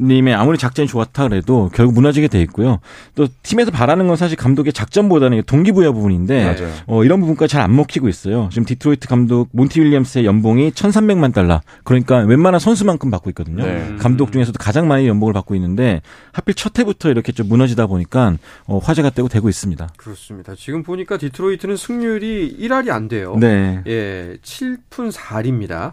님의 0.00 0.34
아무리 0.34 0.58
작전이 0.58 0.86
좋았다 0.88 1.28
그래도 1.28 1.70
결국 1.74 1.94
무너지게 1.94 2.28
돼 2.28 2.40
있고요. 2.42 2.80
또 3.14 3.28
팀에서 3.42 3.70
바라는 3.70 4.08
건 4.08 4.16
사실 4.16 4.36
감독의 4.36 4.72
작전보다는 4.72 5.42
동기부여 5.46 5.92
부분인데 5.92 6.56
어, 6.86 7.02
이런 7.04 7.20
부분까지 7.20 7.52
잘 7.52 7.62
안 7.62 7.76
먹히고 7.76 8.08
있어요. 8.08 8.48
지금 8.50 8.64
디트로이트 8.64 9.06
감독 9.08 9.48
몬티 9.52 9.80
윌리엄스의 9.80 10.24
연봉이 10.24 10.70
1,300만 10.72 11.32
달러. 11.32 11.60
그러니까 11.84 12.18
웬만한 12.18 12.58
선수만큼 12.58 13.10
받고 13.10 13.30
있거든요. 13.30 13.64
네. 13.64 13.96
감독 13.98 14.32
중에서도 14.32 14.58
가장 14.58 14.88
많이 14.88 15.06
연봉을 15.06 15.32
받고 15.32 15.54
있는데 15.54 16.02
하필 16.32 16.54
첫 16.54 16.78
해부터 16.78 17.10
이렇게 17.10 17.30
좀 17.32 17.48
무너지다 17.48 17.86
보니까 17.86 18.36
어, 18.66 18.78
화제가 18.78 19.10
되고 19.10 19.28
되고 19.28 19.48
있습니다. 19.48 19.88
그렇습니다. 19.96 20.54
지금 20.56 20.82
보니까 20.82 21.16
디트로이트는 21.18 21.76
승률이 21.76 22.56
1할이 22.60 22.90
안 22.90 23.08
돼요. 23.08 23.36
네. 23.38 23.82
예, 23.86 24.36
7푼 24.42 25.12
4리입니다. 25.12 25.92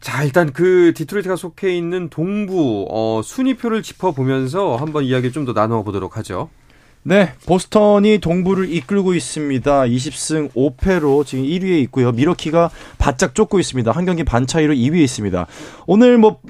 자, 0.00 0.22
일단 0.22 0.52
그 0.52 0.92
디트로이트가 0.94 1.36
속해 1.36 1.76
있는 1.76 2.08
동부 2.08 2.86
어, 2.90 3.20
순위표를 3.24 3.82
짚어보면서 3.82 4.76
한번 4.76 5.04
이야기 5.04 5.32
좀 5.32 5.44
더 5.44 5.52
나눠보도록 5.52 6.16
하죠. 6.18 6.50
네, 7.04 7.32
보스턴이 7.46 8.18
동부를 8.18 8.70
이끌고 8.70 9.14
있습니다. 9.14 9.82
20승 9.84 10.52
5패로 10.52 11.24
지금 11.24 11.44
1위에 11.44 11.80
있고요. 11.84 12.12
밀워키가 12.12 12.70
바짝 12.98 13.34
쫓고 13.34 13.58
있습니다. 13.60 13.90
한 13.92 14.04
경기 14.04 14.24
반 14.24 14.46
차이로 14.46 14.74
2위에 14.74 14.98
있습니다. 15.04 15.46
오늘 15.86 16.18
뭐 16.18 16.40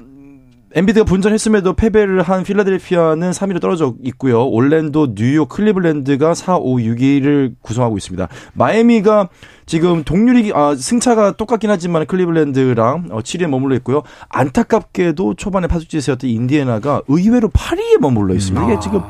엠비드가 0.73 1.03
분전했음에도 1.05 1.73
패배를 1.73 2.21
한 2.21 2.43
필라델피아는 2.43 3.31
3위로 3.31 3.59
떨어져 3.61 3.95
있고요. 4.03 4.47
올랜도, 4.47 5.15
뉴욕, 5.15 5.49
클리블랜드가 5.49 6.33
4, 6.35 6.57
5, 6.57 6.75
6위를 6.77 7.55
구성하고 7.61 7.97
있습니다. 7.97 8.27
마이애미가 8.53 9.29
지금 9.69 10.03
동률이 10.03 10.51
아, 10.55 10.73
승차가 10.73 11.33
똑같긴 11.33 11.69
하지만 11.69 12.07
클리블랜드랑 12.07 13.09
어, 13.11 13.19
7위에 13.19 13.45
머물러 13.45 13.75
있고요. 13.75 14.01
안타깝게도 14.29 15.35
초반에 15.35 15.67
파죽지세였던 15.67 16.27
인디애나가 16.27 17.03
의외로 17.07 17.49
8위에 17.49 17.99
머물러 18.01 18.33
있습니다. 18.33 18.65
이게 18.65 18.79
지금 18.79 19.03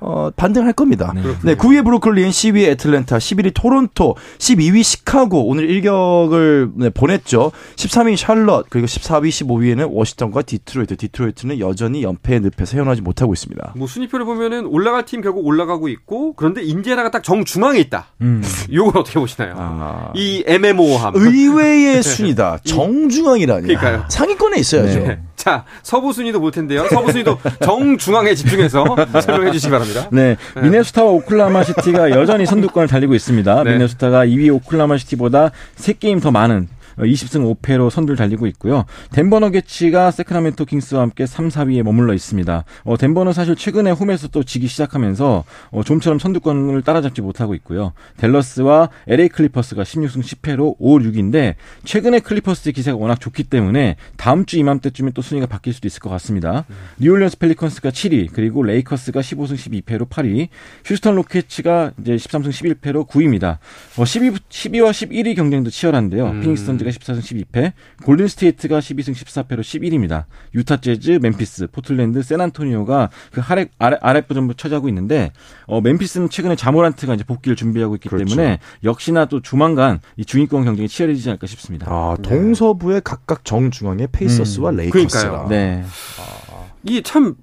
어, 0.00 0.30
반등할 0.36 0.72
겁니다. 0.72 1.12
네. 1.14 1.22
네 1.42 1.54
9위 1.54 1.84
브루클린, 1.84 2.30
10위 2.30 2.68
애틀랜타, 2.70 3.18
11위 3.18 3.52
토론토, 3.54 4.14
12위 4.38 4.82
시카고 4.82 5.46
오늘 5.48 5.68
일격을 5.70 6.70
네, 6.76 6.90
보냈죠. 6.90 7.52
13위 7.76 8.16
샬럿, 8.16 8.66
그리고 8.70 8.86
14위, 8.86 9.28
15위에는 9.28 9.88
워싱턴과 9.90 10.42
디트로이트. 10.42 10.96
디트로이트는 10.96 11.58
여전히 11.60 12.02
연패의 12.02 12.40
늪에서 12.58 12.76
헤어나지 12.76 13.02
못하고 13.02 13.32
있습니다. 13.32 13.72
뭐 13.76 13.86
순위표를 13.86 14.24
보면은 14.26 14.66
올라갈 14.66 15.04
팀 15.04 15.20
결국 15.20 15.46
올라가고 15.46 15.88
있고 15.88 16.34
그런데 16.34 16.62
인디애나가 16.62 17.10
딱 17.10 17.22
정중앙에 17.22 17.78
있다. 17.80 18.06
음. 18.20 18.42
요걸 18.72 19.00
어떻게 19.00 19.18
보시나요? 19.18 19.54
아. 19.56 20.12
이 20.14 20.44
애매모호함. 20.46 21.14
의외의 21.16 22.02
순위다. 22.02 22.58
정중앙이라니. 22.64 23.66
그러니까요. 23.66 24.04
상위권에 24.08 24.58
있어야죠. 24.58 25.00
네. 25.00 25.20
자, 25.36 25.64
서부 25.82 26.12
순위도 26.12 26.40
볼 26.40 26.50
텐데요. 26.50 26.86
서부 26.88 27.12
순위도 27.12 27.38
정중앙에 27.62 28.34
집중해서 28.34 28.84
설명해 29.22 29.52
주시기 29.52 29.70
바랍니다. 29.70 29.87
네. 30.10 30.36
네. 30.54 30.60
미네소타와 30.62 31.10
오클라마 31.10 31.64
시티가 31.64 32.10
여전히 32.10 32.46
선두권을 32.46 32.88
달리고 32.88 33.14
있습니다. 33.14 33.64
네. 33.64 33.72
미네소타가 33.72 34.26
2위 34.26 34.54
오클라마 34.54 34.98
시티보다 34.98 35.50
3게임 35.76 36.22
더 36.22 36.30
많은 36.30 36.68
20승 36.98 37.56
5패로 37.56 37.90
선두를 37.90 38.16
달리고 38.16 38.46
있고요. 38.48 38.84
덴버 39.12 39.40
너게츠가 39.40 40.10
새크라멘토 40.10 40.64
킹스와 40.64 41.02
함께 41.02 41.26
3, 41.26 41.48
4위에 41.48 41.82
머물러 41.82 42.14
있습니다. 42.14 42.64
어, 42.84 42.96
덴버는 42.96 43.32
사실 43.32 43.56
최근에 43.56 43.90
홈에서 43.92 44.28
또 44.28 44.42
지기 44.42 44.66
시작하면서 44.66 45.44
어, 45.70 45.82
좀처럼 45.82 46.18
선두권을 46.18 46.82
따라잡지 46.82 47.22
못하고 47.22 47.54
있고요. 47.54 47.92
댈러스와 48.16 48.90
LA 49.06 49.28
클리퍼스가 49.28 49.82
16승 49.82 50.22
10패로 50.22 50.76
5, 50.78 50.98
6인데 50.98 51.54
최근에 51.84 52.20
클리퍼스의 52.20 52.72
기세가 52.72 52.96
워낙 52.96 53.20
좋기 53.20 53.44
때문에 53.44 53.96
다음 54.16 54.44
주 54.44 54.58
이맘때쯤에 54.58 55.12
또 55.14 55.22
순위가 55.22 55.46
바뀔 55.46 55.72
수도 55.72 55.86
있을 55.88 56.00
것 56.00 56.10
같습니다. 56.10 56.64
음. 56.70 56.74
뉴올리언스 56.98 57.38
펠리컨스가 57.38 57.90
7위, 57.90 58.28
그리고 58.32 58.62
레이커스가 58.62 59.20
15승 59.20 59.54
12패로 59.54 60.08
8위, 60.08 60.48
휴스턴 60.84 61.14
로켓츠가 61.16 61.92
이제 62.00 62.16
13승 62.16 62.48
11패로 62.48 63.06
9위입니다. 63.08 63.58
어, 63.96 64.04
12, 64.04 64.30
12와 64.30 64.90
11위 64.90 65.36
경쟁도 65.36 65.70
치열한데요. 65.70 66.26
음. 66.26 66.40
피닉스 66.40 66.64
선즈가 66.64 66.87
샌디에고가 66.88 66.90
14승 66.90 67.20
12패, 67.20 67.72
골든 68.04 68.28
스테이트가 68.28 68.78
12승 68.80 69.12
14패로 69.12 69.60
11위입니다. 69.60 70.24
유타 70.54 70.78
재즈, 70.78 71.18
멤피스, 71.22 71.68
포틀랜드, 71.68 72.22
샌안토니오가 72.22 73.10
그 73.32 73.40
아래 73.48 73.66
아래 73.78 73.96
아랫부 74.00 74.34
전부 74.34 74.54
차지하고 74.54 74.88
있는데 74.88 75.32
어 75.66 75.80
멤피스는 75.80 76.30
최근에 76.30 76.56
자 76.56 76.66
모란트가 76.66 77.14
이제 77.14 77.24
복귀를 77.24 77.56
준비하고 77.56 77.96
있기 77.96 78.08
그렇죠. 78.08 78.24
때문에 78.24 78.58
역시나 78.84 79.26
또 79.26 79.40
조만간 79.40 80.00
이 80.16 80.24
중위권 80.24 80.64
경쟁이 80.64 80.88
치열해지지 80.88 81.28
않을까 81.30 81.46
싶습니다. 81.46 81.86
아, 81.88 82.16
동서부의 82.22 83.02
각각 83.04 83.44
정중앙의 83.44 84.08
페이서스와 84.12 84.70
음. 84.70 84.76
레이커스가. 84.76 85.46
네. 85.48 85.84
아. 86.20 86.68
이참 86.84 87.34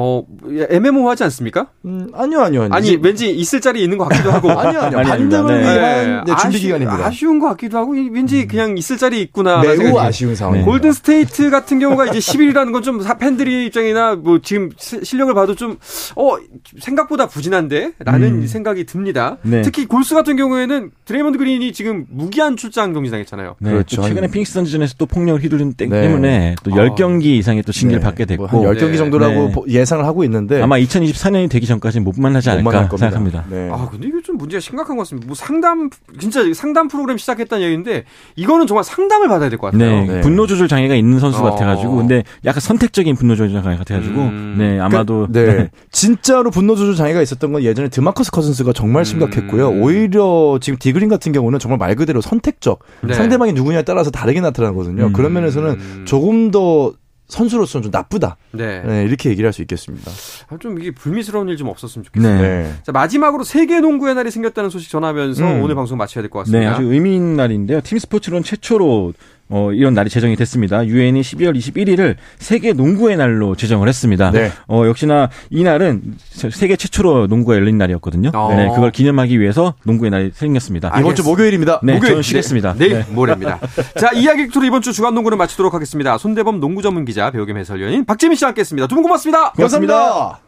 어, 0.00 0.22
애매모호하지 0.70 1.24
않습니까? 1.24 1.66
음, 1.84 2.08
아니요, 2.14 2.40
아니요, 2.42 2.62
아니요. 2.62 2.70
아니, 2.72 2.96
왠지 3.02 3.28
있을 3.30 3.60
자리 3.60 3.82
있는 3.82 3.98
것 3.98 4.08
같기도 4.08 4.30
하고. 4.30 4.52
아니요, 4.52 4.80
아니요. 4.80 5.02
반등을 5.02 5.60
네. 5.60 5.62
위한 5.78 6.24
네, 6.24 6.32
준비 6.40 6.60
기간입니다. 6.60 7.04
아쉬운 7.04 7.40
것 7.40 7.48
같기도 7.48 7.78
하고, 7.78 7.94
왠지 8.12 8.42
음. 8.42 8.48
그냥 8.48 8.78
있을 8.78 8.96
자리 8.96 9.20
있구나. 9.22 9.60
매우 9.60 9.98
아쉬운 9.98 10.36
상황. 10.36 10.64
골든 10.64 10.92
스테이트 10.92 11.50
같은 11.50 11.80
경우가 11.80 12.06
이제 12.06 12.18
11위라는 12.20 12.72
건 12.72 12.78
좀 12.78 13.00
팬들이 13.18 13.66
입장이나 13.66 14.14
뭐 14.14 14.38
지금 14.40 14.70
실력을 14.78 15.34
봐도 15.34 15.56
좀, 15.56 15.78
어, 16.14 16.36
생각보다 16.78 17.26
부진한데? 17.26 17.94
라는 17.98 18.42
음. 18.42 18.46
생각이 18.46 18.84
듭니다. 18.84 19.38
네. 19.42 19.62
특히 19.62 19.84
골스 19.86 20.14
같은 20.14 20.36
경우에는 20.36 20.92
드레이먼드 21.06 21.38
그린이 21.38 21.72
지금 21.72 22.06
무기한 22.08 22.56
출장 22.56 22.92
정지당했잖아요. 22.92 23.56
네, 23.58 23.70
그렇죠. 23.72 24.02
최근에 24.02 24.28
피닉스 24.28 24.52
선즈전에서 24.52 24.94
또 24.96 25.06
폭력을 25.06 25.42
휘두른 25.42 25.74
네. 25.76 25.88
때문에 25.88 26.54
또 26.62 26.70
10경기 26.70 27.34
아. 27.34 27.38
이상의 27.38 27.64
또 27.64 27.72
징계를 27.72 27.98
네. 28.00 28.04
받게 28.04 28.26
됐고. 28.26 28.46
뭐 28.46 28.62
10경기 28.70 28.96
정도라고 28.96 29.64
예상 29.68 29.87
을 29.96 30.04
하고 30.04 30.24
있는데 30.24 30.60
아마 30.60 30.76
2024년이 30.78 31.48
되기 31.48 31.66
전까지는 31.66 32.04
못 32.04 32.18
만나지 32.18 32.50
않을까 32.50 32.88
생각합니다. 32.96 33.44
네. 33.48 33.70
아 33.72 33.88
근데 33.90 34.08
이게 34.08 34.20
좀 34.22 34.36
문제가 34.36 34.60
심각한 34.60 34.96
것 34.96 35.02
같습니다. 35.04 35.26
뭐 35.26 35.34
상담 35.34 35.88
진짜 36.18 36.40
상담 36.54 36.88
프로그램 36.88 37.16
시작했다는 37.16 37.64
얘기인데 37.64 38.04
이거는 38.36 38.66
정말 38.66 38.84
상담을 38.84 39.28
받아야 39.28 39.48
될 39.48 39.58
것 39.58 39.72
같아요. 39.72 40.06
네. 40.06 40.06
네. 40.06 40.20
분노 40.20 40.46
조절 40.46 40.68
장애가 40.68 40.94
있는 40.94 41.18
선수 41.18 41.38
어. 41.38 41.42
같아가지고 41.50 41.96
근데 41.96 42.24
약간 42.44 42.60
선택적인 42.60 43.16
분노 43.16 43.34
조절 43.36 43.62
장애 43.62 43.76
같아가지고 43.76 44.20
음. 44.20 44.54
네 44.58 44.78
아마도 44.80 45.26
그, 45.26 45.38
네. 45.38 45.70
진짜로 45.90 46.50
분노 46.50 46.76
조절 46.76 46.94
장애가 46.94 47.22
있었던 47.22 47.52
건 47.52 47.62
예전에 47.62 47.88
드마커스 47.88 48.30
커슨스가 48.30 48.72
정말 48.72 49.02
음. 49.02 49.04
심각했고요. 49.04 49.70
음. 49.70 49.82
오히려 49.82 50.58
지금 50.60 50.78
디그린 50.78 51.08
같은 51.08 51.32
경우는 51.32 51.58
정말 51.58 51.78
말 51.78 51.94
그대로 51.94 52.20
선택적 52.20 52.80
네. 53.02 53.14
상대방이 53.14 53.52
누구냐에 53.52 53.82
따라서 53.82 54.10
다르게 54.10 54.40
나타나거든요. 54.40 55.06
음. 55.06 55.12
그런 55.12 55.32
면에서는 55.32 56.04
조금 56.04 56.50
더 56.50 56.92
선수로서는 57.28 57.82
좀 57.84 57.90
나쁘다. 57.90 58.36
네. 58.52 58.82
네. 58.82 59.04
이렇게 59.04 59.28
얘기를 59.30 59.46
할 59.46 59.52
수 59.52 59.60
있겠습니다. 59.62 60.10
아, 60.48 60.56
좀 60.58 60.78
이게 60.80 60.90
불미스러운 60.90 61.48
일 61.48 61.56
좀 61.56 61.68
없었으면 61.68 62.04
좋겠어요. 62.04 62.40
네. 62.40 62.72
자, 62.84 62.92
마지막으로 62.92 63.44
세계 63.44 63.80
농구의 63.80 64.14
날이 64.14 64.30
생겼다는 64.30 64.70
소식 64.70 64.90
전하면서 64.90 65.44
음. 65.44 65.62
오늘 65.62 65.74
방송 65.74 65.98
마쳐야 65.98 66.22
될 66.22 66.30
것 66.30 66.40
같습니다. 66.40 66.60
네, 66.60 66.66
아주 66.66 66.82
의미 66.90 67.14
있는 67.16 67.36
날인데요. 67.36 67.80
팀 67.82 67.98
스포츠론 67.98 68.42
최초로 68.42 69.12
어, 69.50 69.72
이런 69.72 69.94
날이 69.94 70.10
제정이 70.10 70.36
됐습니다. 70.36 70.86
유엔이 70.86 71.20
12월 71.22 71.56
21일을 71.56 72.16
세계 72.38 72.72
농구의 72.72 73.16
날로 73.16 73.54
제정을 73.54 73.88
했습니다. 73.88 74.30
네. 74.30 74.52
어, 74.68 74.84
역시나 74.86 75.30
이 75.50 75.62
날은 75.64 76.16
세계 76.50 76.76
최초로 76.76 77.28
농구가 77.28 77.56
열린 77.56 77.78
날이었거든요. 77.78 78.30
어. 78.34 78.54
네, 78.54 78.68
그걸 78.74 78.90
기념하기 78.90 79.40
위해서 79.40 79.74
농구의 79.84 80.10
날이 80.10 80.30
생겼습니다. 80.34 80.92
이번 81.00 81.14
주 81.14 81.22
목요일입니다. 81.24 81.80
네, 81.82 81.94
목요일 81.94 82.22
쉬겠습니다. 82.22 82.74
네, 82.74 82.88
네. 82.88 83.06
모레입니다. 83.10 83.58
자, 83.98 84.12
이야기 84.12 84.48
투로 84.48 84.66
이번 84.66 84.82
주 84.82 84.92
주간 84.92 85.14
농구를 85.14 85.38
마치도록 85.38 85.72
하겠습니다. 85.72 86.18
손대범 86.18 86.60
농구 86.60 86.82
전문 86.82 87.04
기자, 87.04 87.30
배우겸 87.30 87.56
해설위원인 87.56 88.04
박재민 88.04 88.36
씨와 88.36 88.48
함께했습니다. 88.48 88.86
두 88.86 88.94
분 88.96 89.02
고맙습니다. 89.04 89.52
고맙습니다. 89.52 90.40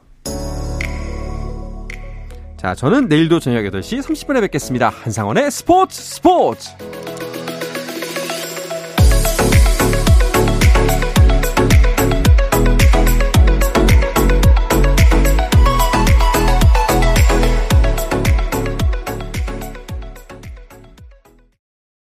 자, 2.56 2.74
저는 2.74 3.08
내일도 3.08 3.40
저녁 3.40 3.62
8시 3.62 4.02
30분에 4.02 4.40
뵙겠습니다. 4.42 4.90
한상원의 4.90 5.50
스포츠 5.50 5.98
스포츠! 6.02 6.68